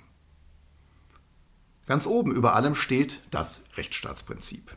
Ganz 1.87 2.07
oben 2.07 2.35
über 2.35 2.55
allem 2.55 2.74
steht 2.74 3.22
das 3.31 3.62
Rechtsstaatsprinzip. 3.76 4.76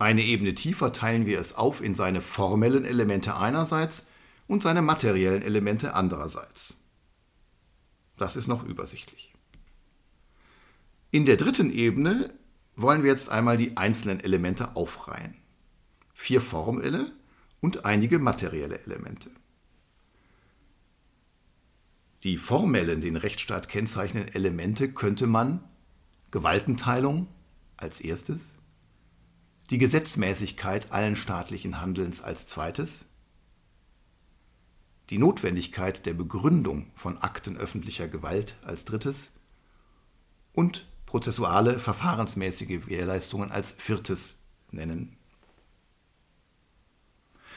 Eine 0.00 0.22
Ebene 0.22 0.54
tiefer 0.54 0.94
teilen 0.94 1.26
wir 1.26 1.38
es 1.38 1.54
auf 1.54 1.82
in 1.82 1.94
seine 1.94 2.22
formellen 2.22 2.86
Elemente 2.86 3.36
einerseits 3.36 4.06
und 4.48 4.62
seine 4.62 4.80
materiellen 4.80 5.42
Elemente 5.42 5.92
andererseits. 5.92 6.74
Das 8.16 8.34
ist 8.34 8.46
noch 8.46 8.64
übersichtlich. 8.64 9.34
In 11.10 11.26
der 11.26 11.36
dritten 11.36 11.70
Ebene 11.70 12.32
wollen 12.76 13.02
wir 13.02 13.10
jetzt 13.10 13.28
einmal 13.28 13.58
die 13.58 13.76
einzelnen 13.76 14.20
Elemente 14.20 14.74
aufreihen. 14.74 15.36
Vier 16.14 16.40
formelle 16.40 17.12
und 17.60 17.84
einige 17.84 18.18
materielle 18.18 18.80
Elemente. 18.86 19.30
Die 22.22 22.38
formellen, 22.38 23.02
den 23.02 23.16
Rechtsstaat 23.16 23.68
kennzeichnenden 23.68 24.34
Elemente 24.34 24.90
könnte 24.90 25.26
man 25.26 25.62
Gewaltenteilung 26.30 27.26
als 27.76 28.00
erstes, 28.00 28.54
die 29.70 29.78
Gesetzmäßigkeit 29.78 30.90
allen 30.90 31.14
staatlichen 31.14 31.80
Handelns 31.80 32.20
als 32.20 32.48
zweites, 32.48 33.04
die 35.10 35.18
Notwendigkeit 35.18 36.06
der 36.06 36.14
Begründung 36.14 36.90
von 36.94 37.18
Akten 37.18 37.56
öffentlicher 37.56 38.08
Gewalt 38.08 38.56
als 38.62 38.84
drittes 38.84 39.30
und 40.52 40.88
prozessuale 41.06 41.78
verfahrensmäßige 41.78 42.68
Gewährleistungen 42.68 43.50
als 43.52 43.70
viertes 43.72 44.38
nennen. 44.70 45.16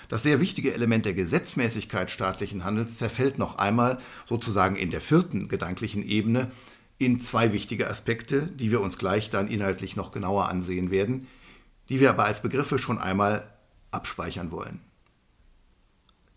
Das 0.07 0.21
sehr 0.21 0.39
wichtige 0.39 0.73
Element 0.73 1.05
der 1.05 1.13
Gesetzmäßigkeit 1.13 2.11
staatlichen 2.11 2.63
Handels 2.63 2.97
zerfällt 2.97 3.39
noch 3.39 3.57
einmal 3.57 3.99
sozusagen 4.25 4.75
in 4.75 4.91
der 4.91 5.01
vierten 5.01 5.47
gedanklichen 5.47 6.03
Ebene 6.03 6.51
in 6.99 7.19
zwei 7.19 7.53
wichtige 7.53 7.89
Aspekte, 7.89 8.47
die 8.47 8.69
wir 8.69 8.81
uns 8.81 8.97
gleich 8.97 9.29
dann 9.29 9.47
inhaltlich 9.47 9.95
noch 9.95 10.11
genauer 10.11 10.49
ansehen 10.49 10.91
werden, 10.91 11.27
die 11.89 11.99
wir 11.99 12.09
aber 12.09 12.25
als 12.25 12.41
Begriffe 12.41 12.79
schon 12.79 12.97
einmal 12.97 13.49
abspeichern 13.91 14.51
wollen. 14.51 14.81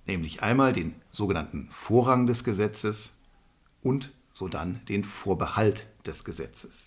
Nämlich 0.07 0.43
einmal 0.43 0.73
den 0.73 0.95
sogenannten 1.11 1.69
Vorrang 1.71 2.27
des 2.27 2.45
Gesetzes 2.45 3.17
und 3.83 4.13
sodann 4.33 4.81
den 4.89 5.05
Vorbehalt 5.05 5.87
des 6.07 6.25
Gesetzes. 6.25 6.87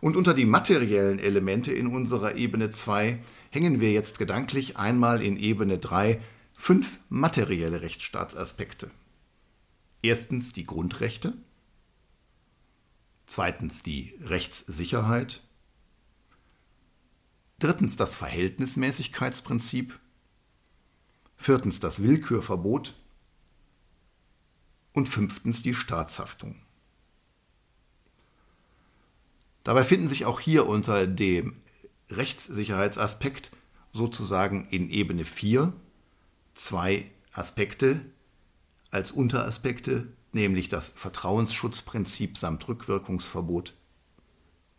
Und 0.00 0.16
unter 0.16 0.34
die 0.34 0.44
materiellen 0.44 1.18
Elemente 1.18 1.72
in 1.72 1.88
unserer 1.88 2.36
Ebene 2.36 2.70
2 2.70 3.18
hängen 3.50 3.80
wir 3.80 3.90
jetzt 3.90 4.18
gedanklich 4.18 4.76
einmal 4.76 5.22
in 5.22 5.36
Ebene 5.36 5.78
3 5.78 6.20
fünf 6.58 6.98
materielle 7.08 7.82
Rechtsstaatsaspekte. 7.82 8.90
Erstens 10.02 10.52
die 10.52 10.64
Grundrechte, 10.64 11.32
zweitens 13.28 13.84
die 13.84 14.14
Rechtssicherheit, 14.22 15.42
drittens 17.60 17.96
das 17.96 18.16
Verhältnismäßigkeitsprinzip, 18.16 19.98
viertens 21.36 21.78
das 21.78 22.02
Willkürverbot. 22.02 22.96
Und 24.94 25.08
fünftens 25.08 25.62
die 25.62 25.74
Staatshaftung. 25.74 26.56
Dabei 29.62 29.84
finden 29.84 30.08
sich 30.08 30.24
auch 30.24 30.40
hier 30.40 30.66
unter 30.66 31.06
dem 31.06 31.60
Rechtssicherheitsaspekt 32.10 33.52
sozusagen 33.92 34.66
in 34.70 34.90
Ebene 34.90 35.24
4 35.24 35.72
zwei 36.54 37.08
Aspekte 37.32 38.00
als 38.90 39.12
Unteraspekte 39.12 40.08
nämlich 40.38 40.68
das 40.68 40.88
Vertrauensschutzprinzip 40.88 42.38
samt 42.38 42.66
Rückwirkungsverbot 42.68 43.74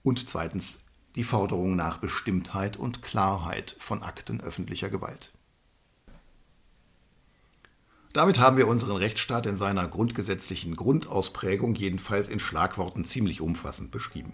und 0.02 0.30
zweitens 0.30 0.86
die 1.16 1.24
Forderung 1.24 1.76
nach 1.76 1.98
Bestimmtheit 1.98 2.78
und 2.78 3.02
Klarheit 3.02 3.76
von 3.78 4.02
Akten 4.02 4.42
öffentlicher 4.42 4.90
Gewalt. 4.90 5.32
Damit 8.14 8.40
haben 8.40 8.58
wir 8.58 8.68
unseren 8.68 8.96
Rechtsstaat 8.98 9.46
in 9.46 9.58
seiner 9.58 9.88
grundgesetzlichen 9.88 10.76
Grundausprägung 10.76 11.76
jedenfalls 11.76 12.28
in 12.28 12.40
Schlagworten 12.40 13.06
ziemlich 13.06 13.42
umfassend 13.42 13.92
beschrieben. 13.92 14.34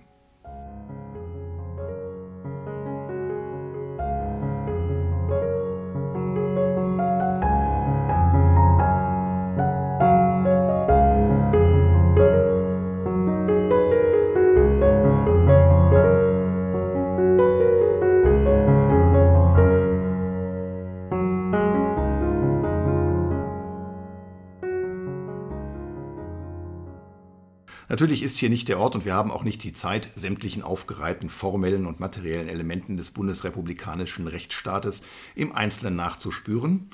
Ist 28.25 28.37
hier 28.37 28.49
nicht 28.49 28.67
der 28.67 28.79
Ort 28.79 28.95
und 28.95 29.05
wir 29.05 29.13
haben 29.13 29.31
auch 29.31 29.43
nicht 29.43 29.63
die 29.63 29.71
Zeit, 29.71 30.09
sämtlichen 30.15 30.63
aufgereihten 30.63 31.29
formellen 31.29 31.85
und 31.85 31.99
materiellen 31.99 32.49
Elementen 32.49 32.97
des 32.97 33.11
bundesrepublikanischen 33.11 34.27
Rechtsstaates 34.27 35.03
im 35.35 35.53
Einzelnen 35.53 35.95
nachzuspüren, 35.95 36.89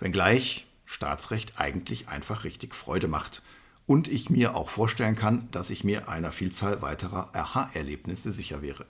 wenngleich 0.00 0.66
Staatsrecht 0.86 1.60
eigentlich 1.60 2.08
einfach 2.08 2.44
richtig 2.44 2.74
Freude 2.74 3.06
macht 3.06 3.42
und 3.86 4.08
ich 4.08 4.30
mir 4.30 4.56
auch 4.56 4.70
vorstellen 4.70 5.14
kann, 5.14 5.48
dass 5.50 5.70
ich 5.70 5.84
mir 5.84 6.08
einer 6.08 6.32
Vielzahl 6.32 6.82
weiterer 6.82 7.30
Aha-Erlebnisse 7.34 8.32
sicher 8.32 8.62
wäre. 8.62 8.86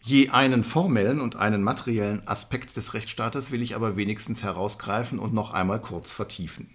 Je 0.00 0.28
einen 0.28 0.62
formellen 0.62 1.20
und 1.20 1.36
einen 1.36 1.62
materiellen 1.62 2.26
Aspekt 2.28 2.76
des 2.76 2.94
Rechtsstaates 2.94 3.50
will 3.50 3.62
ich 3.62 3.74
aber 3.74 3.96
wenigstens 3.96 4.42
herausgreifen 4.42 5.18
und 5.18 5.34
noch 5.34 5.52
einmal 5.52 5.80
kurz 5.80 6.12
vertiefen. 6.12 6.70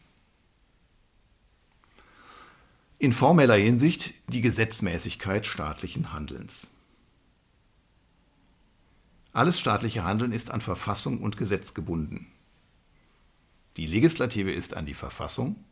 In 3.03 3.11
formeller 3.11 3.57
Hinsicht 3.57 4.13
die 4.29 4.39
Gesetzmäßigkeit 4.39 5.45
staatlichen 5.45 6.13
Handelns. 6.13 6.71
Alles 9.33 9.59
staatliche 9.59 10.05
Handeln 10.05 10.31
ist 10.31 10.49
an 10.49 10.61
Verfassung 10.61 11.19
und 11.19 11.35
Gesetz 11.35 11.73
gebunden. 11.73 12.27
Die 13.75 13.87
Legislative 13.87 14.53
ist 14.53 14.77
an 14.77 14.85
die 14.85 14.93
Verfassung, 14.93 15.65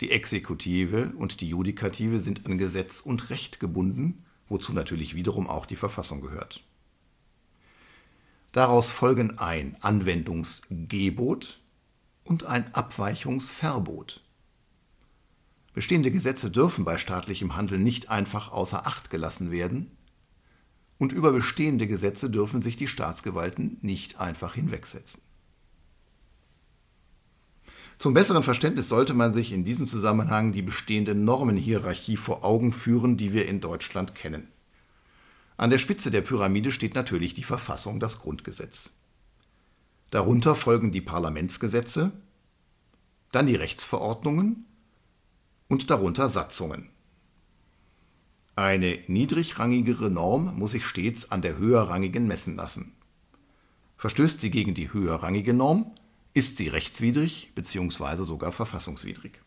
die 0.00 0.12
Exekutive 0.12 1.14
und 1.16 1.40
die 1.40 1.48
Judikative 1.48 2.20
sind 2.20 2.46
an 2.46 2.58
Gesetz 2.58 3.00
und 3.00 3.28
Recht 3.30 3.58
gebunden 3.58 4.24
wozu 4.48 4.72
natürlich 4.72 5.16
wiederum 5.16 5.48
auch 5.48 5.66
die 5.66 5.74
Verfassung 5.74 6.20
gehört. 6.20 6.62
Daraus 8.52 8.92
folgen 8.92 9.40
ein 9.40 9.76
Anwendungsgebot 9.80 11.60
und 12.22 12.44
ein 12.44 12.72
Abweichungsverbot. 12.72 14.22
Bestehende 15.76 16.10
Gesetze 16.10 16.50
dürfen 16.50 16.86
bei 16.86 16.96
staatlichem 16.96 17.54
Handeln 17.54 17.82
nicht 17.82 18.08
einfach 18.08 18.50
außer 18.50 18.86
Acht 18.86 19.10
gelassen 19.10 19.50
werden, 19.50 19.90
und 20.96 21.12
über 21.12 21.32
bestehende 21.32 21.86
Gesetze 21.86 22.30
dürfen 22.30 22.62
sich 22.62 22.78
die 22.78 22.88
Staatsgewalten 22.88 23.76
nicht 23.82 24.18
einfach 24.18 24.54
hinwegsetzen. 24.54 25.20
Zum 27.98 28.14
besseren 28.14 28.42
Verständnis 28.42 28.88
sollte 28.88 29.12
man 29.12 29.34
sich 29.34 29.52
in 29.52 29.66
diesem 29.66 29.86
Zusammenhang 29.86 30.52
die 30.52 30.62
bestehende 30.62 31.14
Normenhierarchie 31.14 32.16
vor 32.16 32.42
Augen 32.42 32.72
führen, 32.72 33.18
die 33.18 33.34
wir 33.34 33.46
in 33.46 33.60
Deutschland 33.60 34.14
kennen. 34.14 34.48
An 35.58 35.68
der 35.68 35.76
Spitze 35.76 36.10
der 36.10 36.22
Pyramide 36.22 36.72
steht 36.72 36.94
natürlich 36.94 37.34
die 37.34 37.44
Verfassung, 37.44 38.00
das 38.00 38.20
Grundgesetz. 38.20 38.88
Darunter 40.08 40.54
folgen 40.54 40.90
die 40.90 41.02
Parlamentsgesetze, 41.02 42.12
dann 43.30 43.46
die 43.46 43.56
Rechtsverordnungen 43.56 44.65
und 45.68 45.90
darunter 45.90 46.28
Satzungen. 46.28 46.90
Eine 48.54 48.98
niedrigrangigere 49.06 50.10
Norm 50.10 50.58
muss 50.58 50.70
sich 50.70 50.84
stets 50.84 51.30
an 51.30 51.42
der 51.42 51.58
höherrangigen 51.58 52.26
messen 52.26 52.56
lassen. 52.56 52.94
Verstößt 53.98 54.40
sie 54.40 54.50
gegen 54.50 54.74
die 54.74 54.92
höherrangige 54.92 55.52
Norm, 55.52 55.92
ist 56.34 56.56
sie 56.58 56.68
rechtswidrig 56.68 57.52
bzw. 57.54 58.24
sogar 58.24 58.52
verfassungswidrig. 58.52 59.40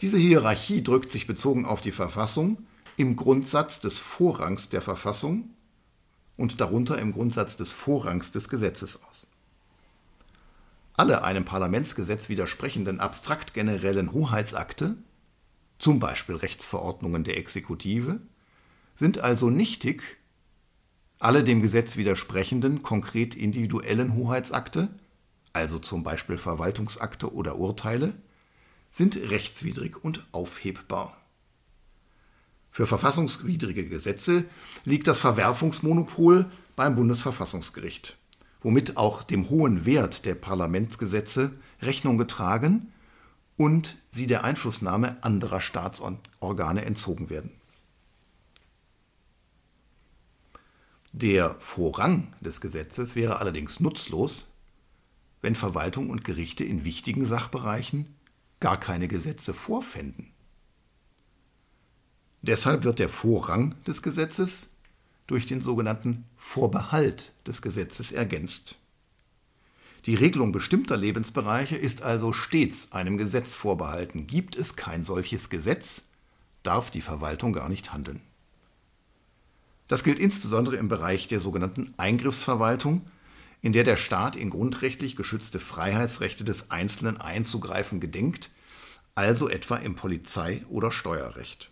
Diese 0.00 0.18
Hierarchie 0.18 0.82
drückt 0.82 1.10
sich 1.10 1.26
bezogen 1.26 1.66
auf 1.66 1.80
die 1.80 1.90
Verfassung 1.90 2.66
im 2.96 3.16
Grundsatz 3.16 3.80
des 3.80 3.98
Vorrangs 3.98 4.68
der 4.68 4.82
Verfassung 4.82 5.50
und 6.36 6.60
darunter 6.60 6.98
im 6.98 7.12
Grundsatz 7.12 7.56
des 7.56 7.72
Vorrangs 7.72 8.30
des 8.30 8.48
Gesetzes 8.48 9.02
aus. 9.02 9.17
Alle 10.98 11.22
einem 11.22 11.44
Parlamentsgesetz 11.44 12.28
widersprechenden 12.28 12.98
abstrakt 12.98 13.54
generellen 13.54 14.12
Hoheitsakte, 14.12 14.96
zum 15.78 16.00
Beispiel 16.00 16.34
Rechtsverordnungen 16.34 17.22
der 17.22 17.36
Exekutive, 17.36 18.20
sind 18.96 19.20
also 19.20 19.48
nichtig 19.48 20.02
alle 21.20 21.44
dem 21.44 21.62
Gesetz 21.62 21.96
widersprechenden, 21.96 22.82
konkret 22.82 23.36
individuellen 23.36 24.16
Hoheitsakte, 24.16 24.88
also 25.52 25.78
zum 25.78 26.02
Beispiel 26.02 26.36
Verwaltungsakte 26.36 27.32
oder 27.32 27.58
Urteile, 27.58 28.14
sind 28.90 29.14
rechtswidrig 29.16 30.02
und 30.02 30.26
aufhebbar. 30.32 31.16
Für 32.72 32.88
verfassungswidrige 32.88 33.86
Gesetze 33.86 34.46
liegt 34.84 35.06
das 35.06 35.20
Verwerfungsmonopol 35.20 36.50
beim 36.74 36.96
Bundesverfassungsgericht, 36.96 38.16
womit 38.60 38.96
auch 38.96 39.22
dem 39.22 39.50
hohen 39.50 39.84
Wert 39.84 40.24
der 40.24 40.34
Parlamentsgesetze 40.34 41.52
Rechnung 41.80 42.18
getragen 42.18 42.92
und 43.56 43.96
sie 44.08 44.26
der 44.26 44.44
Einflussnahme 44.44 45.22
anderer 45.22 45.60
Staatsorgane 45.60 46.84
entzogen 46.84 47.30
werden. 47.30 47.52
Der 51.12 51.56
Vorrang 51.58 52.34
des 52.40 52.60
Gesetzes 52.60 53.16
wäre 53.16 53.38
allerdings 53.38 53.80
nutzlos, 53.80 54.52
wenn 55.40 55.54
Verwaltung 55.54 56.10
und 56.10 56.24
Gerichte 56.24 56.64
in 56.64 56.84
wichtigen 56.84 57.24
Sachbereichen 57.24 58.14
gar 58.60 58.78
keine 58.78 59.08
Gesetze 59.08 59.54
vorfänden. 59.54 60.32
Deshalb 62.42 62.84
wird 62.84 62.98
der 62.98 63.08
Vorrang 63.08 63.74
des 63.84 64.02
Gesetzes 64.02 64.70
durch 65.28 65.46
den 65.46 65.60
sogenannten 65.60 66.24
Vorbehalt 66.36 67.32
des 67.46 67.62
Gesetzes 67.62 68.10
ergänzt. 68.10 68.74
Die 70.06 70.14
Regelung 70.14 70.52
bestimmter 70.52 70.96
Lebensbereiche 70.96 71.76
ist 71.76 72.02
also 72.02 72.32
stets 72.32 72.92
einem 72.92 73.18
Gesetz 73.18 73.54
vorbehalten. 73.54 74.26
Gibt 74.26 74.56
es 74.56 74.74
kein 74.74 75.04
solches 75.04 75.50
Gesetz, 75.50 76.04
darf 76.62 76.90
die 76.90 77.02
Verwaltung 77.02 77.52
gar 77.52 77.68
nicht 77.68 77.92
handeln. 77.92 78.22
Das 79.86 80.04
gilt 80.04 80.18
insbesondere 80.18 80.76
im 80.76 80.88
Bereich 80.88 81.28
der 81.28 81.40
sogenannten 81.40 81.94
Eingriffsverwaltung, 81.96 83.02
in 83.60 83.72
der 83.72 83.84
der 83.84 83.96
Staat 83.96 84.36
in 84.36 84.50
grundrechtlich 84.50 85.16
geschützte 85.16 85.60
Freiheitsrechte 85.60 86.44
des 86.44 86.70
Einzelnen 86.70 87.18
einzugreifen 87.18 88.00
gedenkt, 88.00 88.50
also 89.14 89.48
etwa 89.48 89.76
im 89.76 89.94
Polizei- 89.94 90.64
oder 90.68 90.92
Steuerrecht. 90.92 91.70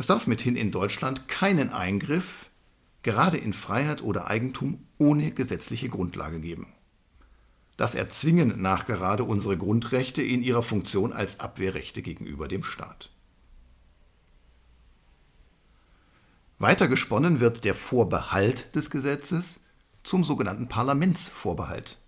Es 0.00 0.06
darf 0.06 0.26
mithin 0.26 0.56
in 0.56 0.70
Deutschland 0.70 1.28
keinen 1.28 1.68
Eingriff, 1.68 2.48
gerade 3.02 3.36
in 3.36 3.52
Freiheit 3.52 4.02
oder 4.02 4.28
Eigentum, 4.28 4.86
ohne 4.96 5.30
gesetzliche 5.30 5.90
Grundlage 5.90 6.40
geben. 6.40 6.72
Das 7.76 7.94
erzwingen 7.94 8.62
nachgerade 8.62 9.24
unsere 9.24 9.58
Grundrechte 9.58 10.22
in 10.22 10.42
ihrer 10.42 10.62
Funktion 10.62 11.12
als 11.12 11.38
Abwehrrechte 11.40 12.00
gegenüber 12.00 12.48
dem 12.48 12.64
Staat. 12.64 13.10
Weiter 16.58 16.88
gesponnen 16.88 17.40
wird 17.40 17.66
der 17.66 17.74
Vorbehalt 17.74 18.74
des 18.74 18.88
Gesetzes 18.88 19.60
zum 20.02 20.24
sogenannten 20.24 20.66
Parlamentsvorbehalt. 20.66 21.98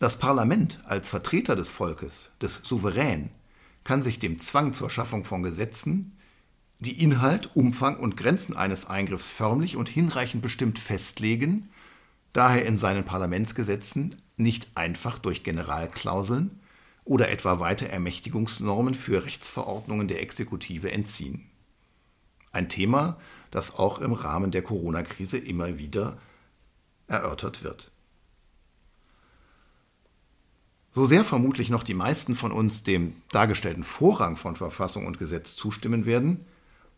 Das 0.00 0.18
Parlament 0.18 0.80
als 0.84 1.10
Vertreter 1.10 1.54
des 1.54 1.70
Volkes, 1.70 2.32
des 2.42 2.54
Souverän, 2.64 3.30
kann 3.84 4.02
sich 4.02 4.18
dem 4.18 4.40
Zwang 4.40 4.72
zur 4.72 4.90
Schaffung 4.90 5.24
von 5.24 5.44
Gesetzen, 5.44 6.16
die 6.80 7.02
Inhalt, 7.02 7.54
Umfang 7.54 7.98
und 7.98 8.16
Grenzen 8.16 8.56
eines 8.56 8.86
Eingriffs 8.86 9.28
förmlich 9.28 9.76
und 9.76 9.88
hinreichend 9.88 10.42
bestimmt 10.42 10.78
festlegen, 10.78 11.68
daher 12.32 12.64
in 12.64 12.78
seinen 12.78 13.04
Parlamentsgesetzen 13.04 14.16
nicht 14.36 14.68
einfach 14.76 15.18
durch 15.18 15.44
Generalklauseln 15.44 16.58
oder 17.04 17.30
etwa 17.30 17.60
weite 17.60 17.90
Ermächtigungsnormen 17.90 18.94
für 18.94 19.24
Rechtsverordnungen 19.24 20.08
der 20.08 20.22
Exekutive 20.22 20.90
entziehen. 20.90 21.46
Ein 22.50 22.70
Thema, 22.70 23.18
das 23.50 23.78
auch 23.78 23.98
im 24.00 24.14
Rahmen 24.14 24.50
der 24.50 24.62
Corona-Krise 24.62 25.36
immer 25.36 25.78
wieder 25.78 26.18
erörtert 27.06 27.62
wird. 27.62 27.90
So 30.92 31.04
sehr 31.04 31.24
vermutlich 31.24 31.68
noch 31.68 31.82
die 31.82 31.94
meisten 31.94 32.34
von 32.34 32.52
uns 32.52 32.82
dem 32.82 33.16
dargestellten 33.30 33.84
Vorrang 33.84 34.36
von 34.36 34.56
Verfassung 34.56 35.06
und 35.06 35.18
Gesetz 35.18 35.54
zustimmen 35.54 36.06
werden, 36.06 36.46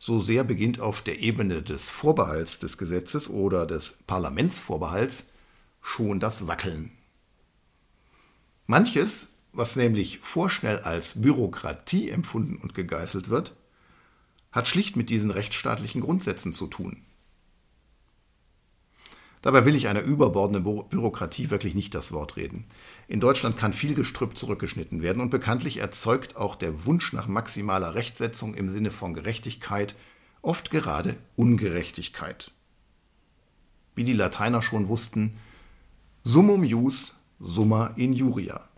so 0.04 0.20
sehr 0.20 0.42
beginnt 0.42 0.80
auf 0.80 1.00
der 1.00 1.20
Ebene 1.20 1.62
des 1.62 1.88
Vorbehalts 1.88 2.58
des 2.58 2.76
Gesetzes 2.76 3.30
oder 3.30 3.66
des 3.66 4.00
Parlamentsvorbehalts 4.08 5.28
schon 5.80 6.18
das 6.18 6.48
Wackeln. 6.48 6.90
Manches, 8.66 9.34
was 9.52 9.76
nämlich 9.76 10.18
vorschnell 10.18 10.80
als 10.80 11.20
Bürokratie 11.20 12.10
empfunden 12.10 12.56
und 12.56 12.74
gegeißelt 12.74 13.28
wird, 13.28 13.54
hat 14.50 14.66
schlicht 14.66 14.96
mit 14.96 15.08
diesen 15.08 15.30
rechtsstaatlichen 15.30 16.00
Grundsätzen 16.00 16.52
zu 16.52 16.66
tun. 16.66 17.04
Dabei 19.42 19.64
will 19.64 19.74
ich 19.74 19.88
einer 19.88 20.02
überbordenden 20.02 20.88
Bürokratie 20.88 21.50
wirklich 21.50 21.74
nicht 21.74 21.96
das 21.96 22.12
Wort 22.12 22.36
reden. 22.36 22.64
In 23.08 23.18
Deutschland 23.18 23.56
kann 23.56 23.72
viel 23.72 23.94
Gestrüpp 23.94 24.36
zurückgeschnitten 24.38 25.02
werden 25.02 25.20
und 25.20 25.30
bekanntlich 25.30 25.78
erzeugt 25.78 26.36
auch 26.36 26.54
der 26.54 26.86
Wunsch 26.86 27.12
nach 27.12 27.26
maximaler 27.26 27.96
Rechtsetzung 27.96 28.54
im 28.54 28.68
Sinne 28.68 28.92
von 28.92 29.14
Gerechtigkeit 29.14 29.96
oft 30.42 30.70
gerade 30.70 31.16
Ungerechtigkeit. 31.34 32.52
Wie 33.96 34.04
die 34.04 34.12
Lateiner 34.12 34.62
schon 34.62 34.88
wussten, 34.88 35.38
summum 36.22 36.62
jus, 36.62 37.16
summa 37.40 37.88
injuria. 37.96 38.68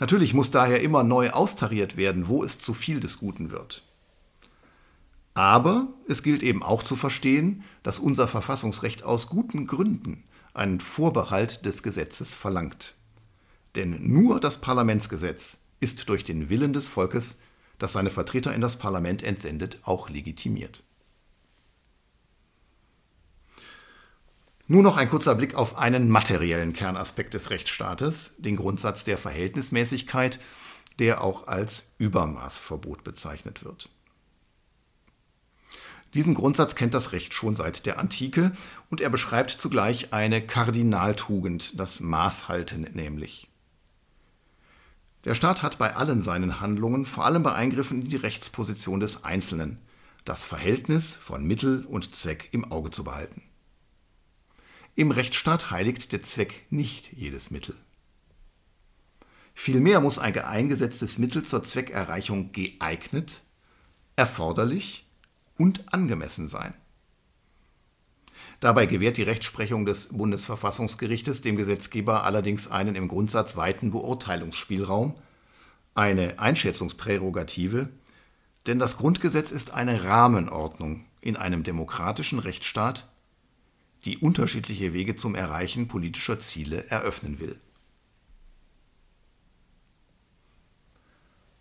Natürlich 0.00 0.34
muss 0.34 0.50
daher 0.50 0.80
immer 0.82 1.04
neu 1.04 1.30
austariert 1.30 1.96
werden, 1.96 2.26
wo 2.26 2.42
es 2.42 2.58
zu 2.58 2.74
viel 2.74 2.98
des 2.98 3.18
Guten 3.18 3.52
wird. 3.52 3.84
Aber 5.34 5.88
es 6.08 6.22
gilt 6.22 6.42
eben 6.42 6.62
auch 6.62 6.82
zu 6.82 6.94
verstehen, 6.94 7.64
dass 7.82 7.98
unser 7.98 8.28
Verfassungsrecht 8.28 9.02
aus 9.02 9.28
guten 9.28 9.66
Gründen 9.66 10.24
einen 10.54 10.80
Vorbehalt 10.80 11.64
des 11.64 11.82
Gesetzes 11.82 12.34
verlangt. 12.34 12.94
Denn 13.74 14.12
nur 14.12 14.40
das 14.40 14.60
Parlamentsgesetz 14.60 15.60
ist 15.80 16.08
durch 16.08 16.24
den 16.24 16.50
Willen 16.50 16.74
des 16.74 16.88
Volkes, 16.88 17.38
das 17.78 17.94
seine 17.94 18.10
Vertreter 18.10 18.54
in 18.54 18.60
das 18.60 18.76
Parlament 18.76 19.22
entsendet, 19.22 19.78
auch 19.82 20.10
legitimiert. 20.10 20.82
Nur 24.68 24.82
noch 24.82 24.96
ein 24.96 25.10
kurzer 25.10 25.34
Blick 25.34 25.54
auf 25.54 25.76
einen 25.76 26.08
materiellen 26.08 26.72
Kernaspekt 26.72 27.34
des 27.34 27.50
Rechtsstaates, 27.50 28.34
den 28.38 28.56
Grundsatz 28.56 29.04
der 29.04 29.18
Verhältnismäßigkeit, 29.18 30.38
der 30.98 31.24
auch 31.24 31.46
als 31.46 31.86
Übermaßverbot 31.98 33.02
bezeichnet 33.02 33.64
wird. 33.64 33.88
Diesen 36.14 36.34
Grundsatz 36.34 36.74
kennt 36.74 36.92
das 36.92 37.12
Recht 37.12 37.32
schon 37.32 37.54
seit 37.54 37.86
der 37.86 37.98
Antike 37.98 38.52
und 38.90 39.00
er 39.00 39.08
beschreibt 39.08 39.50
zugleich 39.50 40.12
eine 40.12 40.46
Kardinaltugend, 40.46 41.78
das 41.78 42.00
Maßhalten 42.00 42.88
nämlich. 42.92 43.48
Der 45.24 45.34
Staat 45.34 45.62
hat 45.62 45.78
bei 45.78 45.94
allen 45.96 46.20
seinen 46.20 46.60
Handlungen, 46.60 47.06
vor 47.06 47.24
allem 47.24 47.42
bei 47.42 47.54
Eingriffen 47.54 48.02
in 48.02 48.08
die 48.08 48.16
Rechtsposition 48.16 49.00
des 49.00 49.24
Einzelnen, 49.24 49.78
das 50.24 50.44
Verhältnis 50.44 51.14
von 51.14 51.46
Mittel 51.46 51.84
und 51.86 52.14
Zweck 52.14 52.48
im 52.52 52.70
Auge 52.70 52.90
zu 52.90 53.04
behalten. 53.04 53.42
Im 54.94 55.10
Rechtsstaat 55.10 55.70
heiligt 55.70 56.12
der 56.12 56.22
Zweck 56.22 56.66
nicht 56.70 57.12
jedes 57.12 57.50
Mittel. 57.50 57.74
Vielmehr 59.54 60.00
muss 60.00 60.18
ein 60.18 60.36
eingesetztes 60.38 61.18
Mittel 61.18 61.44
zur 61.44 61.64
Zweckerreichung 61.64 62.52
geeignet, 62.52 63.40
erforderlich 64.16 65.01
und 65.62 65.94
angemessen 65.94 66.48
sein. 66.48 66.74
Dabei 68.58 68.86
gewährt 68.86 69.16
die 69.16 69.22
Rechtsprechung 69.22 69.86
des 69.86 70.08
Bundesverfassungsgerichtes 70.08 71.40
dem 71.40 71.56
Gesetzgeber 71.56 72.24
allerdings 72.24 72.68
einen 72.68 72.96
im 72.96 73.06
Grundsatz 73.06 73.54
weiten 73.56 73.92
Beurteilungsspielraum, 73.92 75.14
eine 75.94 76.40
Einschätzungsprärogative, 76.40 77.88
denn 78.66 78.80
das 78.80 78.96
Grundgesetz 78.96 79.52
ist 79.52 79.72
eine 79.72 80.02
Rahmenordnung 80.02 81.04
in 81.20 81.36
einem 81.36 81.62
demokratischen 81.62 82.40
Rechtsstaat, 82.40 83.06
die 84.04 84.18
unterschiedliche 84.18 84.92
Wege 84.92 85.14
zum 85.14 85.36
Erreichen 85.36 85.86
politischer 85.86 86.40
Ziele 86.40 86.88
eröffnen 86.88 87.38
will. 87.38 87.60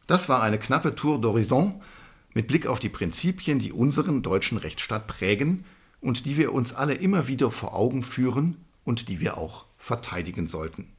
Das 0.07 0.27
war 0.27 0.41
eine 0.41 0.57
knappe 0.57 0.95
Tour 0.95 1.19
d'horizon 1.19 1.81
mit 2.33 2.47
Blick 2.47 2.67
auf 2.67 2.79
die 2.79 2.89
Prinzipien, 2.89 3.59
die 3.59 3.71
unseren 3.71 4.21
deutschen 4.21 4.57
Rechtsstaat 4.57 5.07
prägen 5.07 5.65
und 5.99 6.25
die 6.25 6.37
wir 6.37 6.53
uns 6.53 6.73
alle 6.73 6.93
immer 6.93 7.27
wieder 7.27 7.51
vor 7.51 7.75
Augen 7.75 8.03
führen 8.03 8.57
und 8.83 9.09
die 9.09 9.19
wir 9.19 9.37
auch 9.37 9.65
verteidigen 9.77 10.47
sollten. 10.47 10.90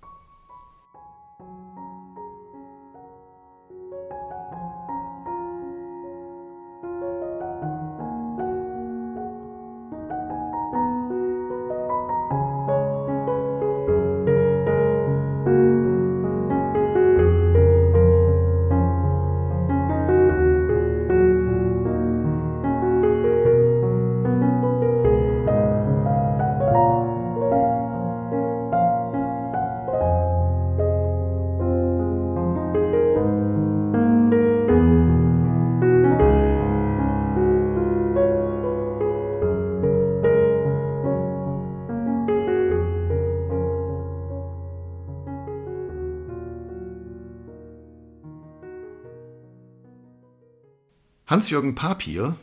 Hans-Jürgen 51.33 51.75
Papier, 51.75 52.37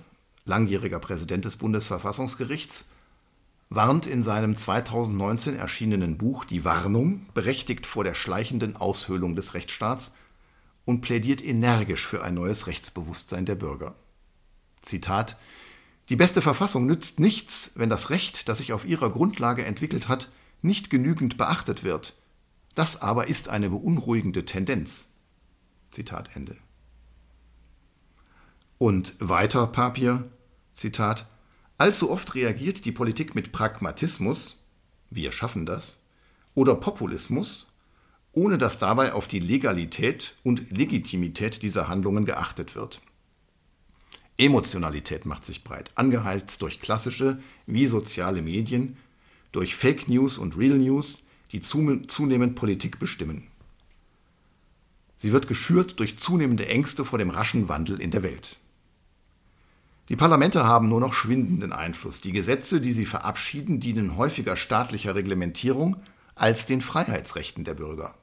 langjähriger 0.46 0.98
Präsident 0.98 1.46
des 1.46 1.58
Bundesverfassungsgerichts, 1.58 2.88
warnt 3.70 4.08
in 4.08 4.24
seinem 4.24 4.56
2019 4.56 5.56
erschienenen 5.56 6.18
Buch 6.18 6.44
Die 6.44 6.66
Warnung 6.66 7.28
berechtigt 7.36 7.86
vor 7.86 8.04
der 8.04 8.16
schleichenden 8.16 8.76
Aushöhlung 8.76 9.36
des 9.36 9.54
Rechtsstaats 9.54 10.12
und 10.86 11.02
plädiert 11.02 11.46
energisch 11.46 12.08
für 12.08 12.24
ein 12.24 12.34
neues 12.34 12.66
Rechtsbewusstsein 12.66 13.46
der 13.46 13.54
Bürger. 13.54 13.94
Zitat 14.82 15.38
Die 16.10 16.16
beste 16.16 16.42
Verfassung 16.42 16.88
nützt 16.88 17.20
nichts, 17.20 17.70
wenn 17.76 17.92
das 17.92 18.10
Recht, 18.10 18.50
das 18.50 18.58
sich 18.58 18.74
auf 18.74 18.86
ihrer 18.86 19.12
Grundlage 19.12 19.66
entwickelt 19.66 20.08
hat, 20.08 20.32
nicht 20.64 20.90
genügend 20.90 21.38
beachtet 21.38 21.84
wird. 21.84 22.16
Das 22.74 23.04
aber 23.04 23.28
ist 23.28 23.50
eine 23.50 23.70
beunruhigende 23.70 24.46
Tendenz. 24.46 25.10
Zitat 25.92 26.36
Ende. 26.36 26.58
Und 28.80 29.18
weiter 29.20 29.68
Papier, 29.68 30.32
Zitat, 30.72 31.28
allzu 31.78 32.10
oft 32.10 32.34
reagiert 32.34 32.86
die 32.86 32.94
Politik 32.94 33.36
mit 33.36 33.52
Pragmatismus, 33.52 34.58
wir 35.10 35.34
schaffen 35.34 35.66
das, 35.66 35.98
oder 36.54 36.76
Populismus, 36.76 37.68
ohne 38.32 38.58
dass 38.58 38.80
dabei 38.80 39.12
auf 39.12 39.28
die 39.28 39.42
Legalität 39.42 40.36
und 40.44 40.72
Legitimität 40.72 41.62
dieser 41.62 41.90
Handlungen 41.90 42.24
geachtet 42.24 42.74
wird. 42.74 43.02
Emotionalität 44.38 45.26
macht 45.26 45.46
sich 45.46 45.66
breit, 45.66 45.92
angeheizt 45.96 46.62
durch 46.62 46.80
klassische 46.80 47.44
wie 47.66 47.86
soziale 47.86 48.42
Medien, 48.42 48.96
durch 49.52 49.76
Fake 49.76 50.08
News 50.08 50.38
und 50.38 50.56
Real 50.58 50.78
News, 50.78 51.24
die 51.52 51.60
zunehmend 51.60 52.56
Politik 52.56 52.98
bestimmen. 52.98 53.48
Sie 55.18 55.34
wird 55.34 55.50
geschürt 55.50 56.00
durch 56.00 56.18
zunehmende 56.18 56.70
Ängste 56.70 57.04
vor 57.04 57.20
dem 57.20 57.30
raschen 57.30 57.68
Wandel 57.68 58.00
in 58.00 58.12
der 58.12 58.24
Welt. 58.24 58.58
Die 60.10 60.16
Parlamente 60.16 60.66
haben 60.66 60.90
nur 60.90 61.00
noch 61.00 61.14
schwindenden 61.14 61.72
Einfluss. 61.72 62.20
Die 62.20 62.32
Gesetze, 62.32 62.82
die 62.82 62.94
sie 62.94 63.06
verabschieden, 63.06 63.80
dienen 63.80 64.18
häufiger 64.18 64.58
staatlicher 64.58 65.14
Reglementierung 65.14 65.98
als 66.34 66.66
den 66.66 66.82
Freiheitsrechten 66.82 67.64
der 67.64 67.76
Bürger. 67.76 68.16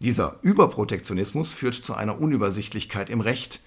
Dieser 0.00 0.38
Überprotektionismus 0.42 1.52
führt 1.52 1.76
zu 1.76 1.94
einer 1.94 2.20
Unübersichtlichkeit 2.20 3.08
im 3.08 3.22
Recht, 3.22 3.60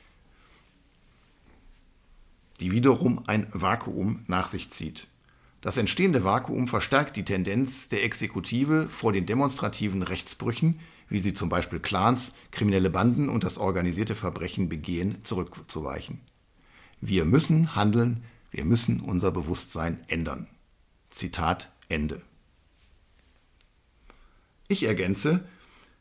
die 2.60 2.72
wiederum 2.72 3.24
ein 3.26 3.48
Vakuum 3.52 4.24
nach 4.28 4.48
sich 4.48 4.70
zieht. 4.70 5.08
Das 5.62 5.78
entstehende 5.78 6.24
Vakuum 6.24 6.68
verstärkt 6.68 7.18
die 7.18 7.26
Tendenz 7.26 7.90
der 7.90 8.04
Exekutive 8.04 8.88
vor 8.90 9.12
den 9.12 9.26
demonstrativen 9.26 10.04
Rechtsbrüchen, 10.04 10.80
wie 11.10 11.20
sie 11.20 11.34
zum 11.34 11.50
Beispiel 11.50 11.80
Clans, 11.80 12.34
kriminelle 12.52 12.92
Banden 12.92 13.30
und 13.30 13.44
das 13.44 13.58
organisierte 13.58 14.16
Verbrechen 14.16 14.70
begehen, 14.70 15.18
zurückzuweichen. 15.24 16.22
Wir 17.02 17.26
müssen 17.26 17.76
handeln, 17.76 18.24
wir 18.52 18.66
müssen 18.66 19.02
unser 19.02 19.32
Bewusstsein 19.32 20.04
ändern. 20.08 20.48
Zitat 21.10 21.72
Ende. 21.90 22.22
Ich 24.68 24.84
ergänze, 24.84 25.46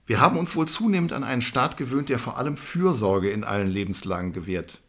wir 0.07 0.21
haben 0.21 0.39
uns 0.39 0.55
wohl 0.55 0.69
zunehmend 0.69 1.13
an 1.13 1.25
einen 1.25 1.43
Staat 1.43 1.77
gewöhnt, 1.77 2.09
der 2.09 2.19
vor 2.19 2.39
allem 2.39 2.57
Fürsorge 2.57 3.31
in 3.31 3.45
allen 3.45 3.69
Lebenslagen 3.69 4.33
gewährt. 4.33 4.81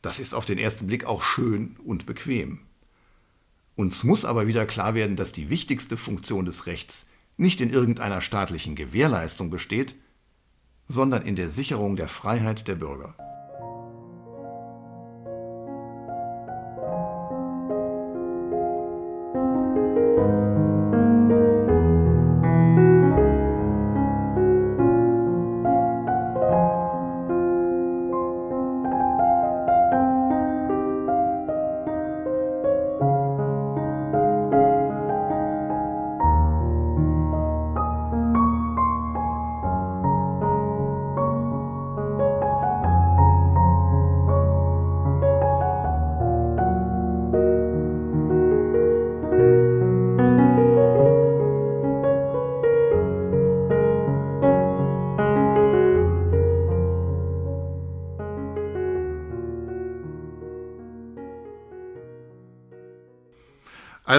Das 0.00 0.18
ist 0.18 0.34
auf 0.34 0.44
den 0.44 0.58
ersten 0.58 0.86
Blick 0.86 1.04
auch 1.04 1.22
schön 1.22 1.76
und 1.84 2.06
bequem. 2.06 2.60
Uns 3.76 4.04
muss 4.04 4.24
aber 4.24 4.46
wieder 4.46 4.66
klar 4.66 4.94
werden, 4.94 5.16
dass 5.16 5.32
die 5.32 5.50
wichtigste 5.50 5.96
Funktion 5.96 6.44
des 6.44 6.66
Rechts 6.66 7.06
nicht 7.36 7.60
in 7.60 7.70
irgendeiner 7.70 8.20
staatlichen 8.20 8.74
Gewährleistung 8.74 9.50
besteht, 9.50 9.94
sondern 10.88 11.22
in 11.22 11.36
der 11.36 11.48
Sicherung 11.48 11.96
der 11.96 12.08
Freiheit 12.08 12.68
der 12.68 12.74
Bürger. 12.74 13.14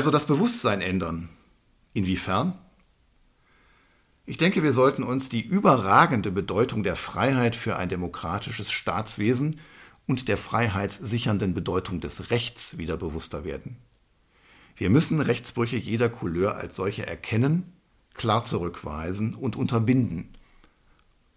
Also 0.04 0.12
das 0.12 0.26
Bewusstsein 0.26 0.82
ändern. 0.82 1.30
Inwiefern? 1.94 2.60
Ich 4.26 4.36
denke, 4.36 4.62
wir 4.62 4.74
sollten 4.74 5.02
uns 5.02 5.30
die 5.30 5.40
überragende 5.40 6.30
Bedeutung 6.30 6.84
der 6.84 6.98
Freiheit 6.98 7.56
für 7.56 7.78
ein 7.78 7.88
demokratisches 7.88 8.70
Staatswesen 8.70 9.62
und 10.06 10.28
der 10.28 10.36
freiheitssichernden 10.36 11.54
Bedeutung 11.54 12.02
des 12.02 12.32
Rechts 12.32 12.78
wieder 12.78 12.98
bewusster 12.98 13.46
werden. 13.46 13.78
Wir 14.76 14.90
müssen 14.90 15.22
Rechtsbrüche 15.22 15.78
jeder 15.78 16.10
Couleur 16.10 16.58
als 16.58 16.76
solche 16.76 17.08
erkennen, 17.08 17.72
klar 18.14 18.44
zurückweisen 18.44 19.36
und 19.36 19.56
unterbinden. 19.56 20.34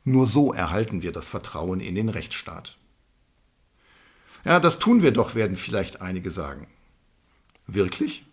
Nur 0.02 0.26
so 0.26 0.52
erhalten 0.52 1.02
wir 1.02 1.12
das 1.12 1.28
Vertrauen 1.28 1.78
in 1.78 1.94
den 1.94 2.08
Rechtsstaat. 2.08 2.76
Ja, 4.44 4.58
das 4.58 4.80
tun 4.80 5.04
wir 5.04 5.12
doch, 5.12 5.36
werden 5.36 5.56
vielleicht 5.56 6.00
einige 6.00 6.32
sagen. 6.32 6.66
Wirklich? 7.68 8.25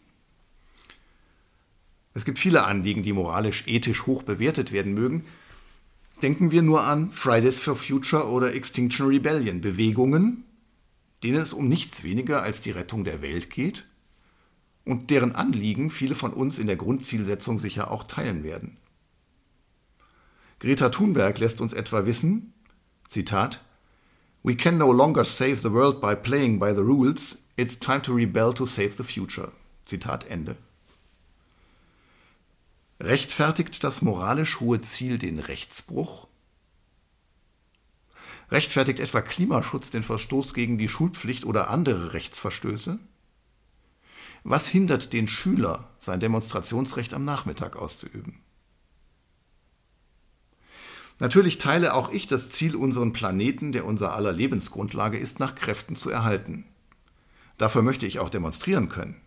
Es 2.13 2.25
gibt 2.25 2.39
viele 2.39 2.63
Anliegen, 2.63 3.03
die 3.03 3.13
moralisch, 3.13 3.63
ethisch 3.67 4.05
hoch 4.05 4.23
bewertet 4.23 4.71
werden 4.71 4.93
mögen. 4.93 5.25
Denken 6.21 6.51
wir 6.51 6.61
nur 6.61 6.83
an 6.83 7.11
Fridays 7.11 7.59
for 7.59 7.75
Future 7.75 8.27
oder 8.27 8.53
Extinction 8.53 9.07
Rebellion, 9.07 9.61
Bewegungen, 9.61 10.43
denen 11.23 11.41
es 11.41 11.53
um 11.53 11.67
nichts 11.67 12.03
weniger 12.03 12.43
als 12.43 12.61
die 12.61 12.71
Rettung 12.71 13.03
der 13.03 13.21
Welt 13.21 13.49
geht 13.49 13.85
und 14.85 15.09
deren 15.09 15.33
Anliegen 15.33 15.89
viele 15.89 16.15
von 16.15 16.33
uns 16.33 16.57
in 16.57 16.67
der 16.67 16.75
Grundzielsetzung 16.75 17.59
sicher 17.59 17.89
auch 17.91 18.03
teilen 18.03 18.43
werden. 18.43 18.77
Greta 20.59 20.89
Thunberg 20.89 21.39
lässt 21.39 21.61
uns 21.61 21.73
etwa 21.73 22.05
wissen, 22.05 22.53
Zitat, 23.07 23.61
We 24.43 24.55
can 24.55 24.77
no 24.77 24.91
longer 24.91 25.23
save 25.23 25.57
the 25.57 25.71
world 25.71 26.01
by 26.01 26.15
playing 26.15 26.59
by 26.59 26.71
the 26.71 26.81
rules, 26.81 27.37
it's 27.55 27.79
time 27.79 28.01
to 28.01 28.13
rebel 28.13 28.53
to 28.53 28.65
save 28.65 28.95
the 28.97 29.03
future. 29.03 29.51
Zitat 29.85 30.29
Ende. 30.29 30.57
Rechtfertigt 32.99 33.83
das 33.83 34.01
moralisch 34.01 34.59
hohe 34.59 34.81
Ziel 34.81 35.17
den 35.17 35.39
Rechtsbruch? 35.39 36.27
Rechtfertigt 38.51 38.99
etwa 38.99 39.21
Klimaschutz 39.21 39.89
den 39.89 40.03
Verstoß 40.03 40.53
gegen 40.53 40.77
die 40.77 40.87
Schulpflicht 40.87 41.45
oder 41.45 41.69
andere 41.69 42.13
Rechtsverstöße? 42.13 42.99
Was 44.43 44.67
hindert 44.67 45.13
den 45.13 45.27
Schüler, 45.27 45.89
sein 45.97 46.19
Demonstrationsrecht 46.19 47.13
am 47.13 47.25
Nachmittag 47.25 47.75
auszuüben? 47.75 48.41
Natürlich 51.19 51.57
teile 51.57 51.93
auch 51.93 52.11
ich 52.11 52.27
das 52.27 52.49
Ziel, 52.49 52.75
unseren 52.75 53.13
Planeten, 53.13 53.71
der 53.71 53.85
unser 53.85 54.13
aller 54.13 54.33
Lebensgrundlage 54.33 55.17
ist, 55.17 55.39
nach 55.39 55.55
Kräften 55.55 55.95
zu 55.95 56.09
erhalten. 56.09 56.65
Dafür 57.57 57.81
möchte 57.81 58.05
ich 58.05 58.19
auch 58.19 58.29
demonstrieren 58.29 58.89
können. 58.89 59.22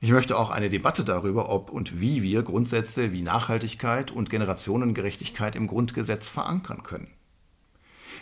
Ich 0.00 0.10
möchte 0.10 0.38
auch 0.38 0.50
eine 0.50 0.70
Debatte 0.70 1.04
darüber, 1.04 1.48
ob 1.48 1.70
und 1.70 2.00
wie 2.00 2.22
wir 2.22 2.42
Grundsätze 2.42 3.12
wie 3.12 3.22
Nachhaltigkeit 3.22 4.12
und 4.12 4.30
Generationengerechtigkeit 4.30 5.56
im 5.56 5.66
Grundgesetz 5.66 6.28
verankern 6.28 6.84
können. 6.84 7.12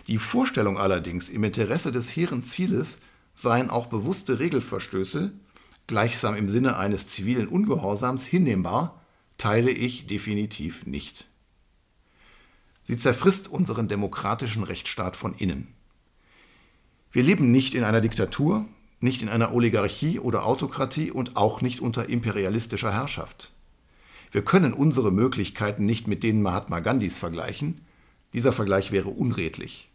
Die 0.08 0.18
Vorstellung 0.18 0.78
allerdings, 0.78 1.28
im 1.28 1.44
Interesse 1.44 1.92
des 1.92 2.08
hehren 2.08 2.42
Zieles 2.42 2.98
seien 3.34 3.68
auch 3.68 3.86
bewusste 3.86 4.38
Regelverstöße, 4.38 5.32
gleichsam 5.86 6.36
im 6.36 6.48
Sinne 6.48 6.78
eines 6.78 7.08
zivilen 7.08 7.48
Ungehorsams, 7.48 8.24
hinnehmbar, 8.24 9.02
teile 9.36 9.70
ich 9.70 10.06
definitiv 10.06 10.86
nicht. 10.86 11.28
Sie 12.84 12.96
zerfrisst 12.96 13.48
unseren 13.48 13.88
demokratischen 13.88 14.62
Rechtsstaat 14.62 15.16
von 15.16 15.34
innen. 15.34 15.74
Wir 17.12 17.22
leben 17.22 17.50
nicht 17.50 17.74
in 17.74 17.84
einer 17.84 18.00
Diktatur, 18.00 18.66
nicht 19.00 19.22
in 19.22 19.28
einer 19.28 19.54
Oligarchie 19.54 20.18
oder 20.18 20.46
Autokratie 20.46 21.10
und 21.10 21.36
auch 21.36 21.60
nicht 21.60 21.80
unter 21.80 22.08
imperialistischer 22.08 22.92
Herrschaft. 22.92 23.52
Wir 24.32 24.42
können 24.42 24.72
unsere 24.72 25.12
Möglichkeiten 25.12 25.86
nicht 25.86 26.08
mit 26.08 26.22
denen 26.22 26.42
Mahatma 26.42 26.80
Gandhis 26.80 27.18
vergleichen, 27.18 27.82
dieser 28.32 28.52
Vergleich 28.52 28.92
wäre 28.92 29.08
unredlich. 29.08 29.90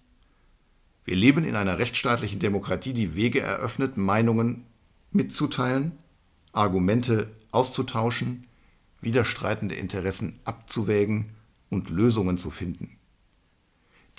Wir 1.04 1.16
leben 1.16 1.44
in 1.44 1.56
einer 1.56 1.80
rechtsstaatlichen 1.80 2.40
Demokratie, 2.40 2.94
die 2.94 3.16
Wege 3.16 3.42
eröffnet, 3.42 3.98
Meinungen 3.98 4.66
mitzuteilen, 5.12 5.94
Argumente 6.54 7.30
auszutauschen, 7.52 8.48
widerstreitende 9.02 9.76
Interessen 9.76 10.40
abzuwägen 10.44 11.32
und 11.70 11.90
Lösungen 11.90 12.38
zu 12.38 12.52
finden. 12.52 12.98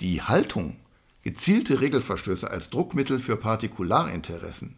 Die 0.01 0.21
Haltung, 0.21 0.75
gezielte 1.23 1.81
Regelverstöße 1.81 2.49
als 2.49 2.69
Druckmittel 2.69 3.19
für 3.19 3.37
Partikularinteressen 3.37 4.77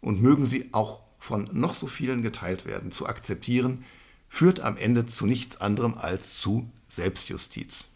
und 0.00 0.20
mögen 0.20 0.44
sie 0.44 0.68
auch 0.72 1.06
von 1.18 1.48
noch 1.52 1.74
so 1.74 1.86
vielen 1.86 2.22
geteilt 2.22 2.66
werden, 2.66 2.92
zu 2.92 3.06
akzeptieren, 3.06 3.84
führt 4.28 4.60
am 4.60 4.76
Ende 4.76 5.06
zu 5.06 5.26
nichts 5.26 5.60
anderem 5.60 5.94
als 5.96 6.38
zu 6.38 6.70
Selbstjustiz. 6.88 7.88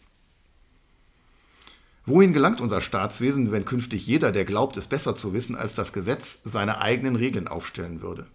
Wohin 2.05 2.33
gelangt 2.33 2.61
unser 2.61 2.81
Staatswesen, 2.81 3.51
wenn 3.51 3.63
künftig 3.63 4.07
jeder, 4.07 4.31
der 4.31 4.45
glaubt, 4.45 4.75
es 4.75 4.87
besser 4.87 5.15
zu 5.15 5.33
wissen 5.33 5.55
als 5.55 5.75
das 5.75 5.93
Gesetz, 5.93 6.41
seine 6.43 6.81
eigenen 6.81 7.15
Regeln 7.15 7.47
aufstellen 7.47 8.01
würde? 8.01 8.25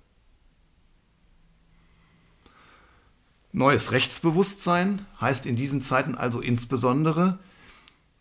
Neues 3.53 3.91
Rechtsbewusstsein 3.91 5.05
heißt 5.21 5.47
in 5.47 5.57
diesen 5.57 5.81
Zeiten 5.81 6.15
also 6.15 6.41
insbesondere, 6.41 7.39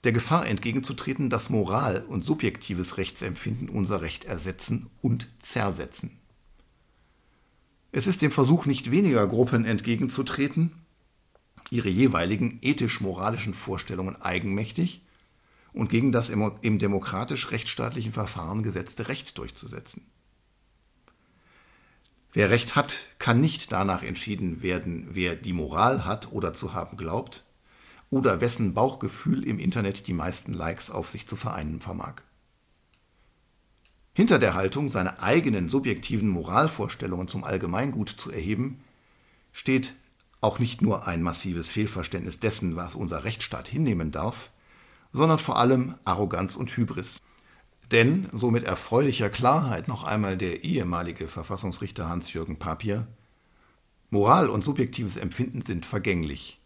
der 0.06 0.14
Gefahr 0.14 0.48
entgegenzutreten, 0.48 1.30
dass 1.30 1.50
Moral 1.50 2.06
und 2.06 2.24
subjektives 2.24 2.98
Rechtsempfinden 2.98 3.70
unser 3.70 4.02
Recht 4.02 4.26
ersetzen 4.26 4.90
und 5.02 5.28
zersetzen. 5.40 6.20
Es 7.92 8.08
ist 8.08 8.22
dem 8.22 8.32
Versuch 8.32 8.66
nicht 8.66 8.92
weniger 8.92 9.26
Gruppen 9.26 9.66
entgegenzutreten, 9.66 10.74
ihre 11.70 11.90
jeweiligen 11.90 12.60
ethisch-moralischen 12.62 13.54
Vorstellungen 13.54 14.22
eigenmächtig 14.22 15.02
und 15.74 15.90
gegen 15.90 16.12
das 16.12 16.30
im 16.30 16.80
demokratisch-rechtsstaatlichen 16.80 18.12
Verfahren 18.12 18.64
gesetzte 18.64 19.08
Recht 19.08 19.38
durchzusetzen. 19.38 20.06
Wer 22.34 22.50
Recht 22.50 22.76
hat, 22.76 22.98
kann 23.18 23.40
nicht 23.40 23.72
danach 23.72 24.04
entschieden 24.04 24.62
werden, 24.62 25.08
wer 25.12 25.38
die 25.38 25.54
Moral 25.54 26.04
hat 26.04 26.34
oder 26.34 26.54
zu 26.54 26.74
haben 26.74 26.98
glaubt, 26.98 27.45
oder 28.16 28.40
wessen 28.40 28.74
Bauchgefühl 28.74 29.44
im 29.46 29.60
Internet 29.60 30.08
die 30.08 30.14
meisten 30.14 30.54
Likes 30.54 30.90
auf 30.90 31.10
sich 31.10 31.28
zu 31.28 31.36
vereinen 31.36 31.82
vermag. 31.82 32.22
Hinter 34.14 34.40
der 34.40 34.54
Haltung, 34.54 34.88
seine 34.88 35.22
eigenen 35.22 35.68
subjektiven 35.68 36.30
Moralvorstellungen 36.30 37.28
zum 37.28 37.44
Allgemeingut 37.44 38.08
zu 38.08 38.32
erheben, 38.32 38.80
steht 39.52 39.96
auch 40.40 40.60
nicht 40.60 40.82
nur 40.82 41.06
ein 41.06 41.24
massives 41.24 41.70
Fehlverständnis 41.70 42.40
dessen, 42.40 42.78
was 42.78 42.96
unser 42.96 43.26
Rechtsstaat 43.26 43.68
hinnehmen 43.68 44.14
darf, 44.14 44.50
sondern 45.12 45.38
vor 45.38 45.60
allem 45.60 45.96
Arroganz 46.06 46.56
und 46.56 46.70
Hybris. 46.78 47.22
Denn, 47.92 48.30
so 48.32 48.50
mit 48.50 48.64
erfreulicher 48.64 49.30
Klarheit 49.30 49.90
noch 49.90 50.06
einmal 50.06 50.38
der 50.38 50.64
ehemalige 50.64 51.28
Verfassungsrichter 51.28 52.08
Hans-Jürgen 52.08 52.60
Papier, 52.60 53.08
Moral 54.10 54.50
und 54.50 54.64
subjektives 54.64 55.18
Empfinden 55.18 55.62
sind 55.62 55.86
vergänglich. 55.86 56.62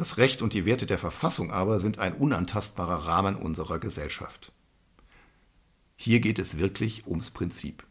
Das 0.00 0.16
Recht 0.16 0.40
und 0.40 0.54
die 0.54 0.64
Werte 0.64 0.86
der 0.86 0.96
Verfassung 0.96 1.50
aber 1.50 1.78
sind 1.78 1.98
ein 1.98 2.14
unantastbarer 2.14 3.06
Rahmen 3.06 3.36
unserer 3.36 3.78
Gesellschaft. 3.78 4.50
Hier 5.94 6.20
geht 6.20 6.38
es 6.38 6.56
wirklich 6.56 7.06
ums 7.06 7.30
Prinzip. 7.30 7.86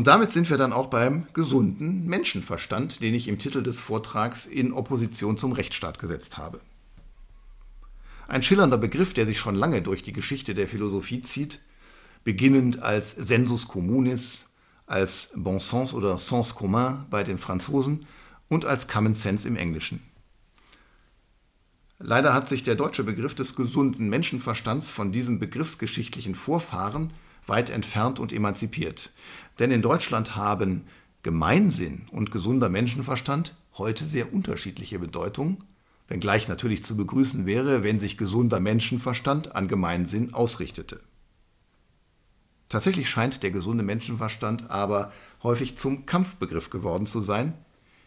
Und 0.00 0.06
damit 0.06 0.32
sind 0.32 0.48
wir 0.48 0.56
dann 0.56 0.72
auch 0.72 0.86
beim 0.86 1.26
gesunden 1.34 2.06
Menschenverstand, 2.06 3.02
den 3.02 3.12
ich 3.12 3.28
im 3.28 3.38
Titel 3.38 3.62
des 3.62 3.78
Vortrags 3.78 4.46
in 4.46 4.72
Opposition 4.72 5.36
zum 5.36 5.52
Rechtsstaat 5.52 5.98
gesetzt 5.98 6.38
habe. 6.38 6.58
Ein 8.26 8.42
schillernder 8.42 8.78
Begriff, 8.78 9.12
der 9.12 9.26
sich 9.26 9.38
schon 9.38 9.54
lange 9.54 9.82
durch 9.82 10.02
die 10.02 10.14
Geschichte 10.14 10.54
der 10.54 10.68
Philosophie 10.68 11.20
zieht, 11.20 11.60
beginnend 12.24 12.80
als 12.80 13.10
Sensus 13.10 13.68
communis, 13.68 14.48
als 14.86 15.32
Bon 15.36 15.60
sens 15.60 15.92
oder 15.92 16.18
Sens 16.18 16.54
commun 16.54 17.04
bei 17.10 17.22
den 17.22 17.36
Franzosen 17.36 18.06
und 18.48 18.64
als 18.64 18.88
Common 18.88 19.14
Sense 19.14 19.46
im 19.46 19.56
Englischen. 19.56 20.02
Leider 21.98 22.32
hat 22.32 22.48
sich 22.48 22.62
der 22.62 22.74
deutsche 22.74 23.04
Begriff 23.04 23.34
des 23.34 23.54
gesunden 23.54 24.08
Menschenverstands 24.08 24.88
von 24.88 25.12
diesem 25.12 25.38
begriffsgeschichtlichen 25.38 26.36
Vorfahren 26.36 27.12
weit 27.50 27.68
entfernt 27.68 28.18
und 28.18 28.32
emanzipiert. 28.32 29.12
Denn 29.58 29.70
in 29.70 29.82
Deutschland 29.82 30.36
haben 30.36 30.86
Gemeinsinn 31.22 32.06
und 32.12 32.30
gesunder 32.30 32.70
Menschenverstand 32.70 33.54
heute 33.74 34.06
sehr 34.06 34.32
unterschiedliche 34.32 34.98
Bedeutungen, 34.98 35.62
wenngleich 36.08 36.48
natürlich 36.48 36.82
zu 36.82 36.96
begrüßen 36.96 37.44
wäre, 37.44 37.82
wenn 37.82 38.00
sich 38.00 38.16
gesunder 38.16 38.58
Menschenverstand 38.58 39.54
an 39.54 39.68
Gemeinsinn 39.68 40.32
ausrichtete. 40.32 41.00
Tatsächlich 42.70 43.10
scheint 43.10 43.42
der 43.42 43.50
gesunde 43.50 43.84
Menschenverstand 43.84 44.70
aber 44.70 45.12
häufig 45.42 45.76
zum 45.76 46.06
Kampfbegriff 46.06 46.70
geworden 46.70 47.06
zu 47.06 47.20
sein, 47.20 47.52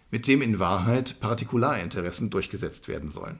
mit 0.09 0.27
dem 0.27 0.41
in 0.41 0.59
Wahrheit 0.59 1.19
Partikularinteressen 1.19 2.29
durchgesetzt 2.29 2.87
werden 2.87 3.09
sollen. 3.09 3.39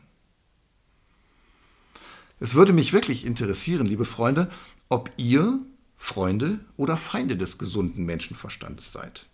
Es 2.39 2.55
würde 2.55 2.73
mich 2.73 2.93
wirklich 2.93 3.25
interessieren, 3.25 3.85
liebe 3.85 4.05
Freunde, 4.05 4.49
ob 4.89 5.11
ihr 5.17 5.59
Freunde 6.03 6.59
oder 6.75 6.97
Feinde 6.97 7.37
des 7.37 7.57
gesunden 7.57 8.03
Menschenverstandes 8.05 8.91
seid. 8.91 9.25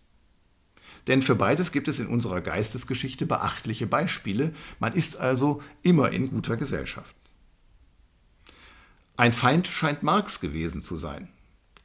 Denn 1.07 1.24
für 1.24 1.34
beides 1.34 1.72
gibt 1.72 1.88
es 1.88 1.99
in 1.99 2.05
unserer 2.05 2.41
Geistesgeschichte 2.41 3.26
beachtliche 3.26 3.88
Beispiele, 3.88 4.53
man 4.78 4.93
ist 4.93 5.17
also 5.17 5.63
immer 5.82 6.11
in 6.11 6.30
guter 6.30 6.57
Gesellschaft. 6.57 7.15
Ein 9.17 9.34
Feind 9.34 9.67
scheint 9.67 10.03
Marx 10.03 10.41
gewesen 10.41 10.84
zu 10.84 10.95
sein. 10.95 11.30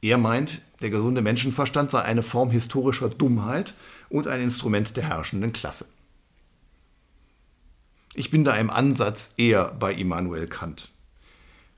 Er 0.01 0.19
meint, 0.19 0.61
der 0.81 0.91
gesunde 0.91 1.23
Menschenverstand 1.23 1.89
sei 1.89 2.03
eine 2.03 2.21
Form 2.21 2.51
historischer 2.51 3.09
Dummheit 3.09 3.73
und 4.09 4.27
ein 4.27 4.39
Instrument 4.39 4.95
der 4.97 5.05
herrschenden 5.05 5.51
Klasse. 5.51 5.87
Ich 8.13 8.29
bin 8.29 8.43
da 8.43 8.55
im 8.55 8.69
Ansatz 8.69 9.33
eher 9.37 9.73
bei 9.73 9.95
Immanuel 9.95 10.45
Kant. 10.47 10.91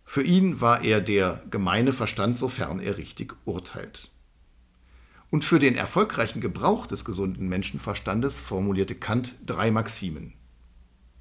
Für 0.10 0.24
ihn 0.24 0.62
war 0.62 0.86
er 0.86 1.01
der 1.01 1.43
gemeine 1.51 1.91
Verstand, 1.91 2.38
sofern 2.38 2.80
er 2.80 2.97
richtig 2.97 3.36
urteilt. 3.43 4.10
Und 5.30 5.43
für 5.43 5.60
den 5.60 5.76
erfolgreichen 5.76 6.39
Gebrauch 6.39 6.88
des 6.88 7.03
gesunden 7.03 7.49
Menschenverstandes 7.49 8.39
formulierte 8.39 8.95
Kant 8.95 9.36
drei 9.45 9.70
Maximen. 9.70 10.34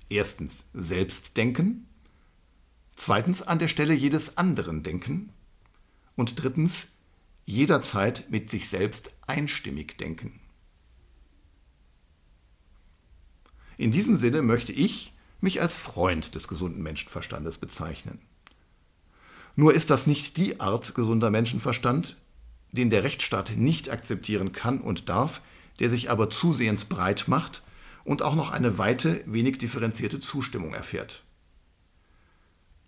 Erstens 0.08 0.66
Selbstdenken, 0.72 1.88
zweitens 2.94 3.42
an 3.42 3.58
der 3.58 3.66
Stelle 3.66 3.92
jedes 3.92 4.38
anderen 4.38 4.84
Denken 4.84 5.32
und 6.14 6.40
drittens 6.40 6.86
jederzeit 7.44 8.30
mit 8.30 8.50
sich 8.50 8.68
selbst 8.68 9.16
einstimmig 9.26 9.98
denken. 9.98 10.38
In 13.78 13.90
diesem 13.90 14.14
Sinne 14.14 14.42
möchte 14.42 14.72
ich 14.72 15.12
mich 15.40 15.60
als 15.60 15.74
Freund 15.74 16.36
des 16.36 16.46
gesunden 16.46 16.84
Menschenverstandes 16.84 17.58
bezeichnen. 17.58 18.20
Nur 19.56 19.74
ist 19.74 19.88
das 19.88 20.06
nicht 20.06 20.36
die 20.36 20.60
Art 20.60 20.94
gesunder 20.94 21.30
Menschenverstand, 21.30 22.16
den 22.72 22.90
der 22.90 23.02
Rechtsstaat 23.02 23.56
nicht 23.56 23.88
akzeptieren 23.90 24.52
kann 24.52 24.82
und 24.82 25.08
darf, 25.08 25.40
der 25.80 25.88
sich 25.88 26.10
aber 26.10 26.28
zusehends 26.28 26.84
breit 26.84 27.24
macht 27.26 27.62
und 28.04 28.22
auch 28.22 28.34
noch 28.34 28.50
eine 28.50 28.76
weite, 28.76 29.22
wenig 29.26 29.58
differenzierte 29.58 30.18
Zustimmung 30.18 30.74
erfährt. 30.74 31.24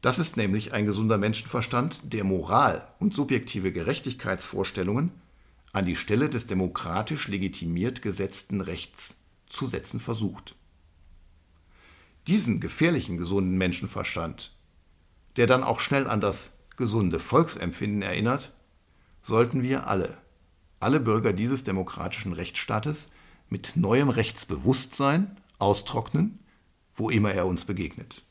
Das 0.03 0.19
ist 0.19 0.37
nämlich 0.37 0.73
ein 0.75 0.85
gesunder 0.85 1.19
Menschenverstand, 1.19 2.13
der 2.13 2.23
Moral 2.23 2.87
und 3.01 3.15
subjektive 3.15 3.73
Gerechtigkeitsvorstellungen 3.73 5.11
an 5.73 5.87
die 5.87 5.97
Stelle 5.97 6.29
des 6.29 6.47
demokratisch 6.47 7.29
legitimiert 7.29 8.03
gesetzten 8.03 8.61
Rechts 8.61 9.17
zu 9.49 9.67
setzen 9.67 10.01
versucht. 10.01 10.55
Diesen 12.27 12.61
gefährlichen 12.61 13.17
gesunden 13.17 13.57
Menschenverstand, 13.57 14.55
der 15.37 15.47
dann 15.47 15.63
auch 15.63 15.81
schnell 15.81 16.07
an 16.07 16.21
das 16.21 16.51
gesunde 16.79 17.21
Volksempfinden 17.21 18.01
erinnert, 18.01 18.53
sollten 19.23 19.63
wir 19.63 19.87
alle, 19.87 20.17
alle 20.81 21.01
Bürger 21.01 21.35
dieses 21.35 21.65
demokratischen 21.65 22.33
Rechtsstaates 22.33 23.11
mit 23.51 23.77
neuem 23.77 24.09
Rechtsbewusstsein 24.09 25.37
austrocknen, 25.59 26.39
wo 26.95 27.11
immer 27.11 27.33
er 27.33 27.47
uns 27.47 27.67
begegnet 27.67 28.25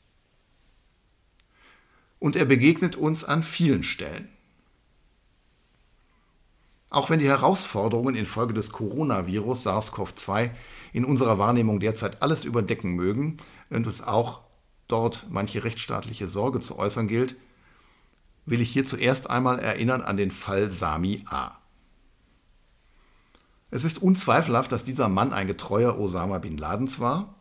und 2.18 2.36
er 2.36 2.44
begegnet 2.44 2.96
uns 2.96 3.24
an 3.24 3.42
vielen 3.42 3.82
Stellen. 3.82 4.28
Auch 6.90 7.10
wenn 7.10 7.18
die 7.18 7.28
Herausforderungen 7.28 8.16
infolge 8.16 8.54
des 8.54 8.70
Coronavirus 8.70 9.66
SARS-CoV-2 9.66 10.50
in 10.92 11.04
unserer 11.04 11.38
Wahrnehmung 11.38 11.80
derzeit 11.80 12.22
alles 12.22 12.44
überdecken 12.44 12.92
mögen 12.92 13.36
und 13.68 13.86
es 13.86 14.02
auch 14.02 14.40
dort 14.88 15.26
manche 15.28 15.64
rechtsstaatliche 15.64 16.26
Sorge 16.26 16.60
zu 16.60 16.78
äußern 16.78 17.06
gilt, 17.06 17.36
will 18.50 18.60
ich 18.60 18.70
hier 18.70 18.84
zuerst 18.84 19.30
einmal 19.30 19.58
erinnern 19.58 20.02
an 20.02 20.16
den 20.16 20.30
Fall 20.30 20.70
Sami 20.70 21.24
A. 21.28 21.52
Es 23.70 23.84
ist 23.84 24.00
unzweifelhaft, 24.00 24.72
dass 24.72 24.84
dieser 24.84 25.08
Mann 25.08 25.32
ein 25.32 25.46
getreuer 25.46 25.98
Osama 25.98 26.38
bin 26.38 26.56
Ladens 26.56 27.00
war 27.00 27.34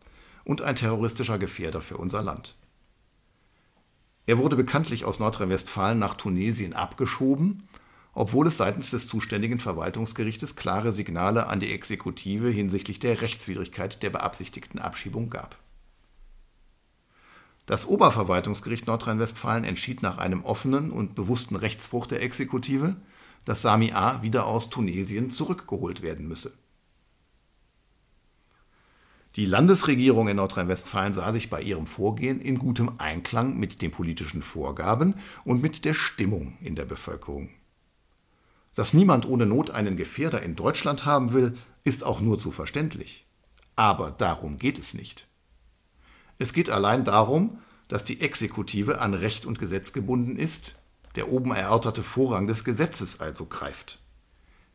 und 0.43 0.61
ein 0.61 0.75
terroristischer 0.75 1.37
Gefährder 1.37 1.81
für 1.81 1.97
unser 1.97 2.21
Land. 2.21 2.55
Er 4.25 4.37
wurde 4.37 4.57
bekanntlich 4.57 5.05
aus 5.05 5.19
Nordrhein-Westfalen 5.19 5.99
nach 5.99 6.15
Tunesien 6.15 6.73
abgeschoben, 6.73 7.67
obwohl 8.13 8.47
es 8.47 8.57
seitens 8.57 8.89
des 8.89 9.07
zuständigen 9.07 9.59
Verwaltungsgerichtes 9.59 10.57
klare 10.57 10.91
Signale 10.91 11.47
an 11.47 11.61
die 11.61 11.71
Exekutive 11.71 12.49
hinsichtlich 12.49 12.99
der 12.99 13.21
Rechtswidrigkeit 13.21 14.03
der 14.03 14.09
beabsichtigten 14.09 14.79
Abschiebung 14.79 15.29
gab. 15.29 15.55
Das 17.67 17.85
Oberverwaltungsgericht 17.85 18.87
Nordrhein-Westfalen 18.87 19.63
entschied 19.63 20.01
nach 20.01 20.17
einem 20.17 20.43
offenen 20.43 20.89
und 20.89 21.13
bewussten 21.13 21.55
Rechtsbruch 21.55 22.07
der 22.07 22.23
Exekutive, 22.23 22.95
dass 23.45 23.61
Sami 23.61 23.91
A. 23.91 24.23
wieder 24.23 24.47
aus 24.47 24.71
Tunesien 24.71 25.29
zurückgeholt 25.29 26.01
werden 26.01 26.27
müsse 26.27 26.53
die 29.37 29.45
Landesregierung 29.45 30.27
in 30.29 30.37
Nordrhein-Westfalen 30.37 31.13
sah 31.13 31.31
sich 31.31 31.51
bei 31.51 31.61
ihrem 31.61 31.85
Vorgehen 31.85 32.41
in 32.41 32.57
gutem 32.57 32.93
Einklang 32.97 33.55
mit 33.55 33.83
den 33.83 33.91
politischen 33.91 34.41
Vorgaben 34.41 35.13
und 35.45 35.61
mit 35.61 35.85
der 35.85 35.93
Stimmung 35.93 36.57
in 36.59 36.75
der 36.75 36.85
Bevölkerung. 36.85 37.51
Dass 38.73 38.95
niemand 38.95 39.27
ohne 39.27 39.45
Not 39.45 39.69
einen 39.69 39.95
Gefährder 39.95 40.41
in 40.41 40.55
Deutschland 40.55 41.05
haben 41.05 41.33
will, 41.33 41.55
ist 41.83 42.03
auch 42.03 42.19
nur 42.19 42.39
zu 42.39 42.51
verständlich. 42.51 43.27
Aber 43.75 44.09
darum 44.09 44.57
geht 44.57 44.79
es 44.79 44.95
nicht. 44.95 45.27
Es 46.39 46.53
geht 46.53 46.69
allein 46.69 47.03
darum, 47.03 47.59
dass 47.87 48.03
die 48.03 48.21
Exekutive 48.21 48.99
an 48.99 49.13
Recht 49.13 49.45
und 49.45 49.59
Gesetz 49.59 49.93
gebunden 49.93 50.37
ist, 50.37 50.75
der 51.15 51.31
oben 51.31 51.51
erörterte 51.51 52.03
Vorrang 52.03 52.47
des 52.47 52.63
Gesetzes 52.63 53.19
also 53.19 53.45
greift. 53.45 53.99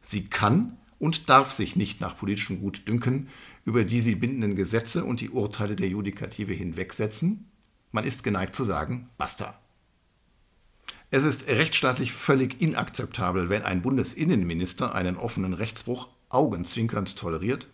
Sie 0.00 0.24
kann 0.24 0.76
und 0.98 1.28
darf 1.28 1.50
sich 1.50 1.76
nicht 1.76 2.00
nach 2.00 2.16
politischem 2.16 2.60
Gutdünken 2.60 3.28
über 3.64 3.84
die 3.84 4.00
sie 4.00 4.14
bindenden 4.14 4.56
Gesetze 4.56 5.04
und 5.04 5.20
die 5.20 5.30
Urteile 5.30 5.76
der 5.76 5.88
Judikative 5.88 6.52
hinwegsetzen. 6.52 7.50
Man 7.92 8.04
ist 8.04 8.24
geneigt 8.24 8.54
zu 8.54 8.64
sagen, 8.64 9.08
basta. 9.18 9.58
Es 11.10 11.22
ist 11.22 11.46
rechtsstaatlich 11.46 12.12
völlig 12.12 12.60
inakzeptabel, 12.60 13.50
wenn 13.50 13.62
ein 13.62 13.82
Bundesinnenminister 13.82 14.94
einen 14.94 15.16
offenen 15.16 15.52
Rechtsbruch 15.52 16.08
augenzwinkernd 16.30 17.16
toleriert 17.16 17.68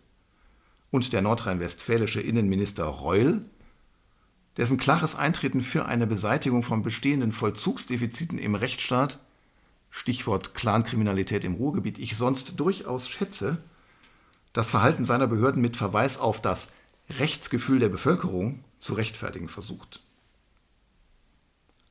und 0.91 1.13
der 1.13 1.23
nordrhein-westfälische 1.23 2.21
Innenminister 2.21 2.85
Reul, 2.85 3.45
dessen 4.59 4.77
klares 4.77 5.15
Eintreten 5.15 5.63
für 5.63 5.87
eine 5.87 6.07
Beseitigung 6.07 6.63
von 6.63 6.83
bestehenden 6.83 7.33
Vollzugsdefiziten 7.33 8.39
im 8.39 8.57
Rechtsstaat, 8.57 9.19
Stichwort 9.91 10.53
Clankriminalität 10.55 11.45
im 11.45 11.55
Ruhrgebiet, 11.55 11.99
ich 11.99 12.17
sonst 12.17 12.61
durchaus 12.61 13.09
schätze, 13.09 13.59
das 14.53 14.69
Verhalten 14.69 15.05
seiner 15.05 15.29
Behörden 15.29 15.63
mit 15.63 15.77
Verweis 15.77 16.19
auf 16.19 16.43
das 16.43 16.73
Rechtsgefühl 17.09 17.79
der 17.79 17.89
Bevölkerung 17.89 18.65
zu 18.81 18.95
rechtfertigen 18.95 19.49
versucht. 19.49 20.03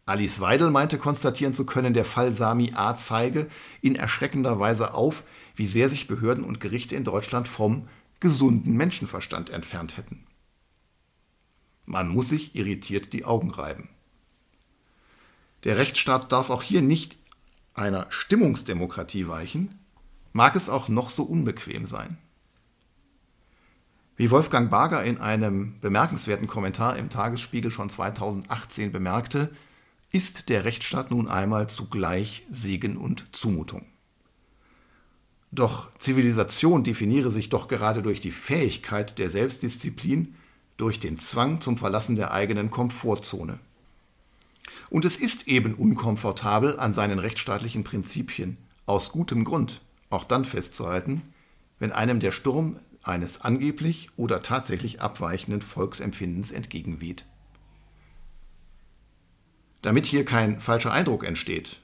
Alice 0.05 0.39
Weidel 0.39 0.70
meinte 0.70 0.97
konstatieren 0.97 1.53
zu 1.53 1.65
können, 1.65 1.93
der 1.93 2.05
Fall 2.05 2.32
Sami 2.32 2.74
A. 2.76 2.95
zeige 2.95 3.47
in 3.82 3.95
erschreckender 3.95 4.59
Weise 4.59 4.93
auf, 4.93 5.24
wie 5.55 5.68
sehr 5.68 5.89
sich 5.89 6.07
Behörden 6.07 6.43
und 6.43 6.59
Gerichte 6.59 6.95
in 6.95 7.03
Deutschland 7.03 7.47
vom 7.47 7.88
gesunden 8.20 8.76
Menschenverstand 8.76 9.49
entfernt 9.49 9.97
hätten. 9.97 10.26
Man 11.88 12.09
muss 12.09 12.29
sich 12.29 12.53
irritiert 12.53 13.13
die 13.13 13.23
Augen 13.23 13.49
reiben. 13.49 13.88
Der 15.63 15.77
Rechtsstaat 15.77 16.31
darf 16.33 16.49
auch 16.49 16.61
hier 16.61 16.81
nicht 16.81 17.17
einer 17.73 18.07
Stimmungsdemokratie 18.09 19.27
weichen, 19.29 19.79
mag 20.33 20.55
es 20.57 20.69
auch 20.69 20.89
noch 20.89 21.09
so 21.09 21.23
unbequem 21.23 21.85
sein. 21.85 22.17
Wie 24.17 24.31
Wolfgang 24.31 24.69
Barger 24.69 25.03
in 25.03 25.19
einem 25.19 25.79
bemerkenswerten 25.79 26.47
Kommentar 26.47 26.97
im 26.97 27.09
Tagesspiegel 27.09 27.71
schon 27.71 27.89
2018 27.89 28.91
bemerkte, 28.91 29.49
ist 30.11 30.49
der 30.49 30.65
Rechtsstaat 30.65 31.09
nun 31.09 31.29
einmal 31.29 31.69
zugleich 31.69 32.45
Segen 32.51 32.97
und 32.97 33.27
Zumutung. 33.31 33.88
Doch 35.53 35.89
Zivilisation 35.99 36.83
definiere 36.83 37.31
sich 37.31 37.49
doch 37.49 37.69
gerade 37.69 38.01
durch 38.01 38.19
die 38.19 38.31
Fähigkeit 38.31 39.17
der 39.19 39.29
Selbstdisziplin, 39.29 40.35
durch 40.78 40.99
den 40.99 41.17
Zwang 41.19 41.59
zum 41.59 41.78
Verlassen 41.78 42.15
der 42.15 42.32
eigenen 42.32 42.71
Komfortzone. 42.71 43.59
Und 44.89 45.05
es 45.05 45.17
ist 45.17 45.47
eben 45.47 45.73
unkomfortabel, 45.73 46.80
an 46.80 46.93
seinen 46.93 47.19
rechtsstaatlichen 47.19 47.84
Prinzipien 47.84 48.57
aus 48.86 49.11
gutem 49.11 49.43
Grund 49.43 49.82
auch 50.09 50.23
dann 50.23 50.45
festzuhalten, 50.45 51.21
wenn 51.80 51.91
einem 51.91 52.19
der 52.19 52.32
Sturm 52.32 52.80
eines 53.03 53.41
angeblich 53.41 54.09
oder 54.15 54.41
tatsächlich 54.41 55.01
abweichenden 55.01 55.61
Volksempfindens 55.61 56.51
entgegenweht. 56.51 57.25
Damit 59.82 60.05
hier 60.05 60.25
kein 60.25 60.59
falscher 60.59 60.91
Eindruck 60.91 61.25
entsteht, 61.25 61.82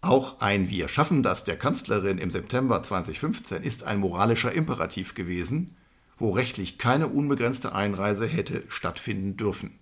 auch 0.00 0.40
ein 0.40 0.70
Wir 0.70 0.88
schaffen 0.88 1.22
das 1.22 1.44
der 1.44 1.58
Kanzlerin 1.58 2.18
im 2.18 2.30
September 2.30 2.82
2015 2.82 3.62
ist 3.62 3.84
ein 3.84 3.98
moralischer 3.98 4.52
Imperativ 4.52 5.14
gewesen, 5.14 5.76
wo 6.18 6.30
rechtlich 6.30 6.78
keine 6.78 7.08
unbegrenzte 7.08 7.74
Einreise 7.74 8.26
hätte 8.26 8.64
stattfinden 8.68 9.36
dürfen. 9.36 9.78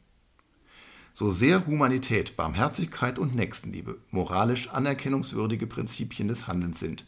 So 1.13 1.31
sehr 1.31 1.67
Humanität, 1.67 2.37
Barmherzigkeit 2.37 3.19
und 3.19 3.37
Nächstenliebe 3.37 3.99
moralisch 4.11 4.69
anerkennungswürdige 4.71 5.67
Prinzipien 5.67 6.27
des 6.27 6.49
Handelns 6.49 6.81
sind, 6.81 7.07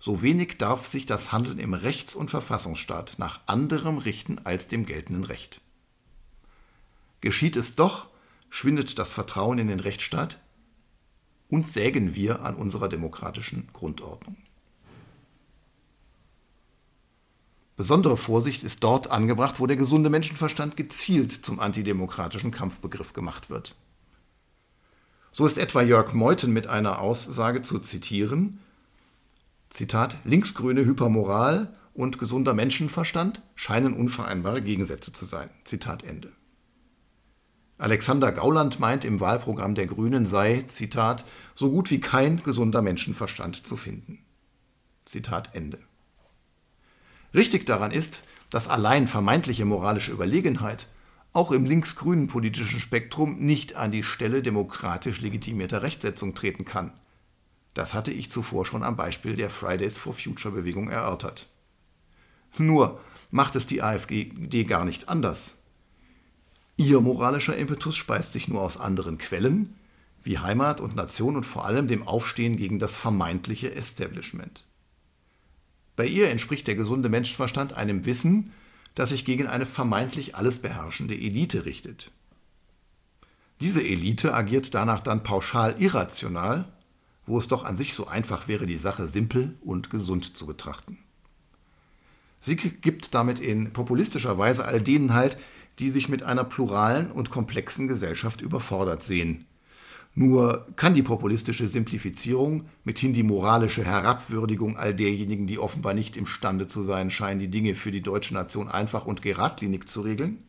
so 0.00 0.22
wenig 0.22 0.58
darf 0.58 0.86
sich 0.86 1.06
das 1.06 1.32
Handeln 1.32 1.58
im 1.58 1.74
Rechts- 1.74 2.14
und 2.14 2.30
Verfassungsstaat 2.30 3.14
nach 3.18 3.40
anderem 3.46 3.98
richten 3.98 4.38
als 4.44 4.68
dem 4.68 4.86
geltenden 4.86 5.24
Recht. 5.24 5.60
Geschieht 7.20 7.56
es 7.56 7.74
doch, 7.74 8.08
schwindet 8.50 8.98
das 8.98 9.12
Vertrauen 9.12 9.58
in 9.58 9.68
den 9.68 9.80
Rechtsstaat 9.80 10.40
und 11.48 11.66
sägen 11.66 12.14
wir 12.14 12.42
an 12.42 12.54
unserer 12.54 12.88
demokratischen 12.88 13.70
Grundordnung. 13.72 14.36
Besondere 17.78 18.16
Vorsicht 18.16 18.64
ist 18.64 18.82
dort 18.82 19.12
angebracht, 19.12 19.60
wo 19.60 19.68
der 19.68 19.76
gesunde 19.76 20.10
Menschenverstand 20.10 20.76
gezielt 20.76 21.30
zum 21.30 21.60
antidemokratischen 21.60 22.50
Kampfbegriff 22.50 23.12
gemacht 23.12 23.50
wird. 23.50 23.76
So 25.30 25.46
ist 25.46 25.58
etwa 25.58 25.80
Jörg 25.82 26.12
Meuthen 26.12 26.52
mit 26.52 26.66
einer 26.66 26.98
Aussage 26.98 27.62
zu 27.62 27.78
zitieren, 27.78 28.58
Zitat, 29.70 30.16
linksgrüne 30.24 30.84
Hypermoral 30.84 31.72
und 31.94 32.18
gesunder 32.18 32.52
Menschenverstand 32.52 33.42
scheinen 33.54 33.94
unvereinbare 33.94 34.60
Gegensätze 34.60 35.12
zu 35.12 35.24
sein. 35.24 35.48
Zitat 35.62 36.02
Ende. 36.02 36.32
Alexander 37.76 38.32
Gauland 38.32 38.80
meint, 38.80 39.04
im 39.04 39.20
Wahlprogramm 39.20 39.76
der 39.76 39.86
Grünen 39.86 40.26
sei, 40.26 40.64
Zitat, 40.66 41.24
so 41.54 41.70
gut 41.70 41.92
wie 41.92 42.00
kein 42.00 42.42
gesunder 42.42 42.82
Menschenverstand 42.82 43.64
zu 43.64 43.76
finden. 43.76 44.24
Zitat 45.04 45.54
Ende. 45.54 45.78
Richtig 47.34 47.66
daran 47.66 47.90
ist, 47.90 48.22
dass 48.50 48.68
allein 48.68 49.08
vermeintliche 49.08 49.64
moralische 49.64 50.12
Überlegenheit 50.12 50.86
auch 51.32 51.52
im 51.52 51.66
linksgrünen 51.66 52.26
politischen 52.26 52.80
Spektrum 52.80 53.38
nicht 53.38 53.76
an 53.76 53.92
die 53.92 54.02
Stelle 54.02 54.42
demokratisch 54.42 55.20
legitimierter 55.20 55.82
Rechtsetzung 55.82 56.34
treten 56.34 56.64
kann. 56.64 56.92
Das 57.74 57.94
hatte 57.94 58.12
ich 58.12 58.30
zuvor 58.30 58.64
schon 58.64 58.82
am 58.82 58.96
Beispiel 58.96 59.36
der 59.36 59.50
Fridays 59.50 59.98
for 59.98 60.14
Future 60.14 60.54
Bewegung 60.54 60.88
erörtert. 60.88 61.48
Nur 62.56 63.00
macht 63.30 63.56
es 63.56 63.66
die 63.66 63.82
AfD 63.82 64.64
gar 64.64 64.84
nicht 64.84 65.08
anders. 65.08 65.58
Ihr 66.76 67.00
moralischer 67.00 67.56
Impetus 67.56 67.96
speist 67.96 68.32
sich 68.32 68.48
nur 68.48 68.62
aus 68.62 68.78
anderen 68.78 69.18
Quellen, 69.18 69.74
wie 70.22 70.38
Heimat 70.38 70.80
und 70.80 70.96
Nation 70.96 71.36
und 71.36 71.44
vor 71.44 71.66
allem 71.66 71.88
dem 71.88 72.06
Aufstehen 72.06 72.56
gegen 72.56 72.78
das 72.78 72.94
vermeintliche 72.94 73.74
Establishment. 73.74 74.67
Bei 75.98 76.06
ihr 76.06 76.30
entspricht 76.30 76.68
der 76.68 76.76
gesunde 76.76 77.08
Menschenverstand 77.08 77.72
einem 77.72 78.06
Wissen, 78.06 78.52
das 78.94 79.08
sich 79.08 79.24
gegen 79.24 79.48
eine 79.48 79.66
vermeintlich 79.66 80.36
alles 80.36 80.58
beherrschende 80.58 81.16
Elite 81.16 81.64
richtet. 81.64 82.12
Diese 83.60 83.82
Elite 83.82 84.32
agiert 84.32 84.76
danach 84.76 85.00
dann 85.00 85.24
pauschal 85.24 85.74
irrational, 85.80 86.66
wo 87.26 87.36
es 87.36 87.48
doch 87.48 87.64
an 87.64 87.76
sich 87.76 87.94
so 87.94 88.06
einfach 88.06 88.46
wäre, 88.46 88.64
die 88.64 88.76
Sache 88.76 89.08
simpel 89.08 89.56
und 89.60 89.90
gesund 89.90 90.36
zu 90.36 90.46
betrachten. 90.46 90.98
Sie 92.38 92.54
gibt 92.54 93.12
damit 93.12 93.40
in 93.40 93.72
populistischer 93.72 94.38
Weise 94.38 94.66
all 94.66 94.80
denen 94.80 95.14
halt, 95.14 95.36
die 95.80 95.90
sich 95.90 96.08
mit 96.08 96.22
einer 96.22 96.44
pluralen 96.44 97.10
und 97.10 97.30
komplexen 97.30 97.88
Gesellschaft 97.88 98.40
überfordert 98.40 99.02
sehen. 99.02 99.46
Nur 100.14 100.66
kann 100.74 100.94
die 100.94 101.02
populistische 101.02 101.68
Simplifizierung, 101.68 102.64
mithin 102.82 103.12
die 103.12 103.22
moralische 103.22 103.84
Herabwürdigung 103.84 104.76
all 104.76 104.94
derjenigen, 104.94 105.46
die 105.46 105.58
offenbar 105.58 105.94
nicht 105.94 106.16
imstande 106.16 106.66
zu 106.66 106.82
sein 106.82 107.10
scheinen, 107.10 107.40
die 107.40 107.48
Dinge 107.48 107.74
für 107.74 107.92
die 107.92 108.00
deutsche 108.00 108.34
Nation 108.34 108.68
einfach 108.68 109.06
und 109.06 109.22
geradlinig 109.22 109.88
zu 109.88 110.00
regeln, 110.00 110.42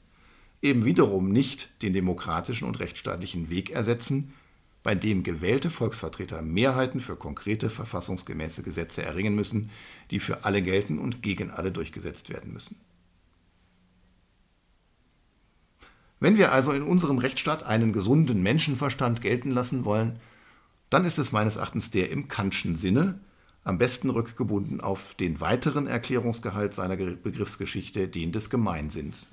eben 0.61 0.85
wiederum 0.85 1.31
nicht 1.31 1.69
den 1.83 1.93
demokratischen 1.93 2.67
und 2.67 2.79
rechtsstaatlichen 2.79 3.49
Weg 3.49 3.69
ersetzen, 3.69 4.33
bei 4.81 4.95
dem 4.95 5.23
gewählte 5.23 5.69
Volksvertreter 5.69 6.41
Mehrheiten 6.41 7.01
für 7.01 7.15
konkrete 7.15 7.69
verfassungsgemäße 7.69 8.63
Gesetze 8.63 9.03
erringen 9.03 9.35
müssen, 9.35 9.69
die 10.09 10.19
für 10.19 10.45
alle 10.45 10.61
gelten 10.61 10.97
und 10.97 11.21
gegen 11.21 11.51
alle 11.51 11.71
durchgesetzt 11.71 12.29
werden 12.29 12.53
müssen. 12.53 12.77
Wenn 16.19 16.37
wir 16.37 16.51
also 16.51 16.71
in 16.73 16.83
unserem 16.83 17.17
Rechtsstaat 17.17 17.63
einen 17.63 17.93
gesunden 17.93 18.43
Menschenverstand 18.43 19.21
gelten 19.21 19.51
lassen 19.51 19.85
wollen, 19.85 20.19
dann 20.89 21.05
ist 21.05 21.17
es 21.17 21.31
meines 21.31 21.55
Erachtens 21.55 21.91
der 21.91 22.11
im 22.11 22.27
Kantschen 22.27 22.75
Sinne, 22.75 23.19
am 23.63 23.77
besten 23.77 24.09
rückgebunden 24.09 24.81
auf 24.81 25.13
den 25.15 25.39
weiteren 25.39 25.87
Erklärungsgehalt 25.87 26.73
seiner 26.73 26.97
Begriffsgeschichte, 26.97 28.07
den 28.07 28.31
des 28.31 28.49
Gemeinsinns. 28.49 29.29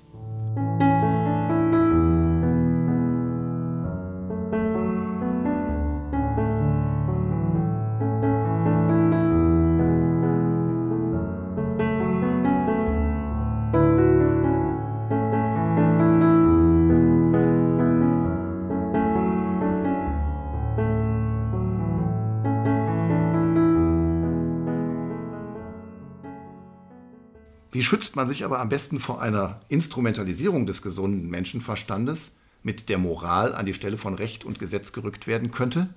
Wie 27.77 27.83
schützt 27.83 28.15
man 28.15 28.27
sich 28.27 28.43
aber 28.43 28.59
am 28.59 28.69
besten 28.69 28.99
vor 28.99 29.21
einer 29.21 29.59
Instrumentalisierung 29.69 30.65
des 30.65 30.81
gesunden 30.81 31.29
Menschenverstandes, 31.29 32.31
mit 32.63 32.89
der 32.89 32.97
Moral 32.97 33.53
an 33.53 33.67
die 33.67 33.75
Stelle 33.75 33.99
von 33.99 34.15
Recht 34.15 34.45
und 34.45 34.57
Gesetz 34.57 34.93
gerückt 34.93 35.27
werden 35.27 35.51
könnte, 35.51 35.87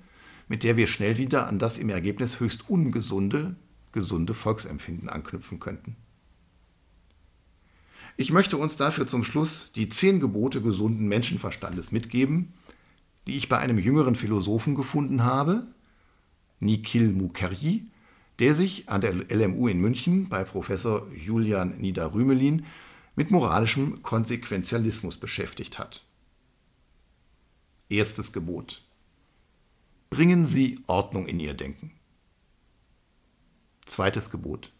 mit 0.47 0.63
der 0.63 0.77
wir 0.77 0.87
schnell 0.87 1.17
wieder 1.17 1.49
an 1.49 1.59
das 1.59 1.79
im 1.79 1.89
Ergebnis 1.89 2.39
höchst 2.39 2.69
ungesunde, 2.69 3.57
gesunde 3.93 4.35
Volksempfinden 4.35 5.09
anknüpfen 5.09 5.59
könnten? 5.59 5.97
Ich 8.19 8.31
möchte 8.31 8.59
uns 8.59 8.77
dafür 8.77 9.07
zum 9.07 9.25
Schluss 9.25 9.73
die 9.75 9.89
zehn 9.89 10.21
Gebote 10.21 10.61
gesunden 10.61 11.09
Menschenverstandes 11.09 11.93
mitgeben, 11.93 12.53
die 13.27 13.39
ich 13.39 13.49
bei 13.49 13.57
einem 13.57 13.79
jüngeren 13.79 14.17
Philosophen 14.17 14.75
gefunden 14.75 15.25
habe, 15.25 15.67
Nikhil 16.59 17.11
Mukherjee, 17.11 17.87
der 18.41 18.55
sich 18.55 18.89
an 18.89 19.03
der 19.03 19.13
LMU 19.13 19.69
in 19.69 19.81
München 19.81 20.31
bei 20.31 20.45
Professor 20.45 21.07
Julian 21.13 21.77
Niederrümelin 21.77 22.65
mit 23.15 23.31
moralischem 23.31 24.03
Konsequenzialismus 24.03 25.19
beschäftigt 25.19 25.79
hat. 25.79 26.07
Erstes 27.91 28.33
Gebot. 28.33 28.83
Bringen 30.09 30.47
Sie 30.47 30.81
Ordnung 30.87 31.29
in 31.29 31.39
Ihr 31.39 31.53
Denken. 31.53 31.93
Zweites 33.85 34.31
Gebot. 34.31 34.73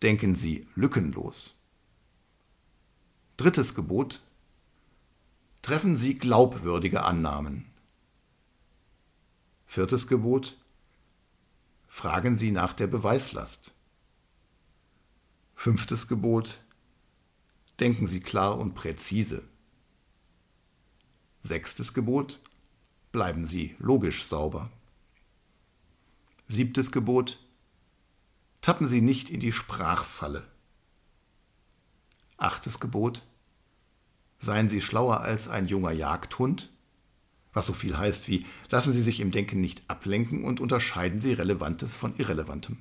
Denken 0.00 0.34
Sie 0.34 0.66
lückenlos. 0.74 1.54
Drittes 3.36 3.74
Gebot. 3.74 4.22
Treffen 5.60 5.96
Sie 5.96 6.14
glaubwürdige 6.14 7.04
Annahmen. 7.04 7.66
Viertes 9.66 10.06
Gebot. 10.06 10.56
Fragen 11.94 12.36
Sie 12.36 12.52
nach 12.52 12.72
der 12.72 12.86
Beweislast. 12.86 13.74
Fünftes 15.54 16.08
Gebot. 16.08 16.64
Denken 17.80 18.06
Sie 18.06 18.20
klar 18.20 18.58
und 18.58 18.74
präzise. 18.74 19.44
Sechstes 21.42 21.92
Gebot. 21.92 22.40
Bleiben 23.12 23.44
Sie 23.44 23.76
logisch 23.78 24.24
sauber. 24.24 24.70
Siebtes 26.48 26.92
Gebot. 26.92 27.38
Tappen 28.62 28.86
Sie 28.86 29.02
nicht 29.02 29.28
in 29.28 29.40
die 29.40 29.52
Sprachfalle. 29.52 30.50
Achtes 32.38 32.80
Gebot. 32.80 33.22
Seien 34.38 34.70
Sie 34.70 34.80
schlauer 34.80 35.20
als 35.20 35.46
ein 35.46 35.66
junger 35.66 35.92
Jagdhund 35.92 36.72
was 37.52 37.66
so 37.66 37.72
viel 37.72 37.96
heißt 37.96 38.28
wie 38.28 38.46
lassen 38.70 38.92
Sie 38.92 39.02
sich 39.02 39.20
im 39.20 39.30
Denken 39.30 39.60
nicht 39.60 39.82
ablenken 39.88 40.44
und 40.44 40.60
unterscheiden 40.60 41.20
Sie 41.20 41.32
Relevantes 41.32 41.96
von 41.96 42.16
Irrelevantem. 42.16 42.78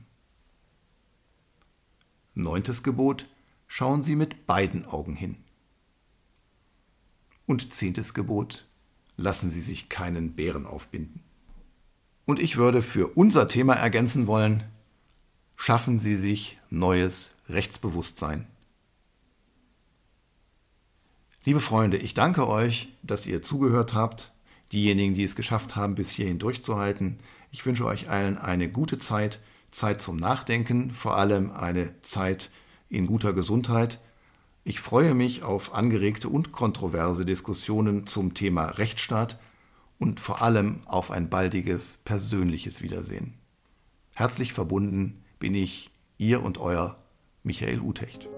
Neuntes 2.34 2.84
Gebot 2.84 3.26
Schauen 3.74 4.04
Sie 4.04 4.18
mit 4.18 4.48
beiden 4.48 4.86
Augen 4.86 5.16
hin. 5.16 5.38
Und 7.46 7.72
zehntes 7.72 8.14
Gebot, 8.14 8.66
lassen 9.16 9.50
Sie 9.50 9.62
sich 9.62 9.88
keinen 9.88 10.34
Bären 10.34 10.66
aufbinden. 10.66 11.24
Und 12.26 12.42
ich 12.42 12.58
würde 12.58 12.82
für 12.82 13.08
unser 13.08 13.48
Thema 13.48 13.76
ergänzen 13.76 14.28
wollen, 14.28 14.66
schaffen 15.56 16.00
Sie 16.00 16.18
sich 16.18 16.58
neues 16.70 17.38
Rechtsbewusstsein. 17.48 18.46
Liebe 21.46 21.62
Freunde, 21.62 21.96
ich 21.96 22.14
danke 22.14 22.50
euch, 22.50 22.90
dass 23.04 23.26
ihr 23.26 23.42
zugehört 23.42 23.94
habt. 23.94 24.34
Diejenigen, 24.72 25.14
die 25.14 25.24
es 25.24 25.36
geschafft 25.36 25.76
haben, 25.76 25.96
bis 25.96 26.10
hierhin 26.10 26.40
durchzuhalten. 26.40 27.20
Ich 27.52 27.66
wünsche 27.66 27.86
euch 27.86 28.10
allen 28.10 28.38
eine 28.38 28.70
gute 28.70 28.98
Zeit, 28.98 29.40
Zeit 29.72 30.02
zum 30.02 30.18
Nachdenken, 30.18 30.92
vor 30.92 31.18
allem 31.18 31.52
eine 31.52 31.94
Zeit 32.02 32.50
in 32.90 33.08
guter 33.08 33.34
Gesundheit. 33.34 34.00
Ich 34.64 34.80
freue 34.80 35.14
mich 35.14 35.44
auf 35.44 35.74
angeregte 35.74 36.30
und 36.30 36.52
kontroverse 36.52 37.26
Diskussionen 37.26 38.06
zum 38.06 38.34
Thema 38.34 38.66
Rechtsstaat 38.66 39.40
und 39.98 40.20
vor 40.20 40.42
allem 40.42 40.82
auf 40.86 41.12
ein 41.12 41.30
baldiges 41.30 41.98
persönliches 42.06 42.82
Wiedersehen. 42.82 43.34
Herzlich 44.14 44.54
verbunden 44.54 45.24
bin 45.40 45.56
ich, 45.56 45.90
ihr 46.18 46.44
und 46.44 46.60
euer 46.60 46.98
Michael 47.44 47.80
Utecht. 47.80 48.30